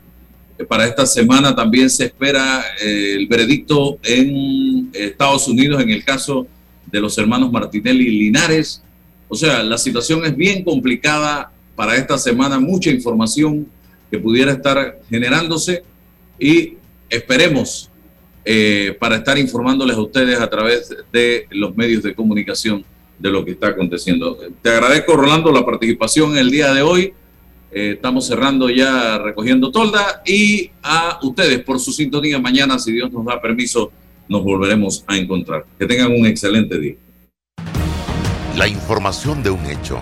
[0.70, 6.48] Para esta semana también se espera eh, el veredicto en Estados Unidos en el caso
[6.86, 8.82] de los hermanos Martinelli y Linares.
[9.28, 13.68] O sea, la situación es bien complicada para esta semana mucha información
[14.10, 15.84] que pudiera estar generándose
[16.40, 16.76] y
[17.10, 17.90] esperemos
[18.44, 22.86] eh, para estar informándoles a ustedes a través de los medios de comunicación
[23.18, 24.38] de lo que está aconteciendo.
[24.62, 27.14] Te agradezco, Rolando, la participación en el día de hoy.
[27.72, 32.40] Eh, estamos cerrando ya recogiendo tolda y a ustedes por su sintonía.
[32.40, 33.92] Mañana, si Dios nos da permiso,
[34.30, 35.66] nos volveremos a encontrar.
[35.78, 36.96] Que tengan un excelente día.
[38.58, 40.02] La información de un hecho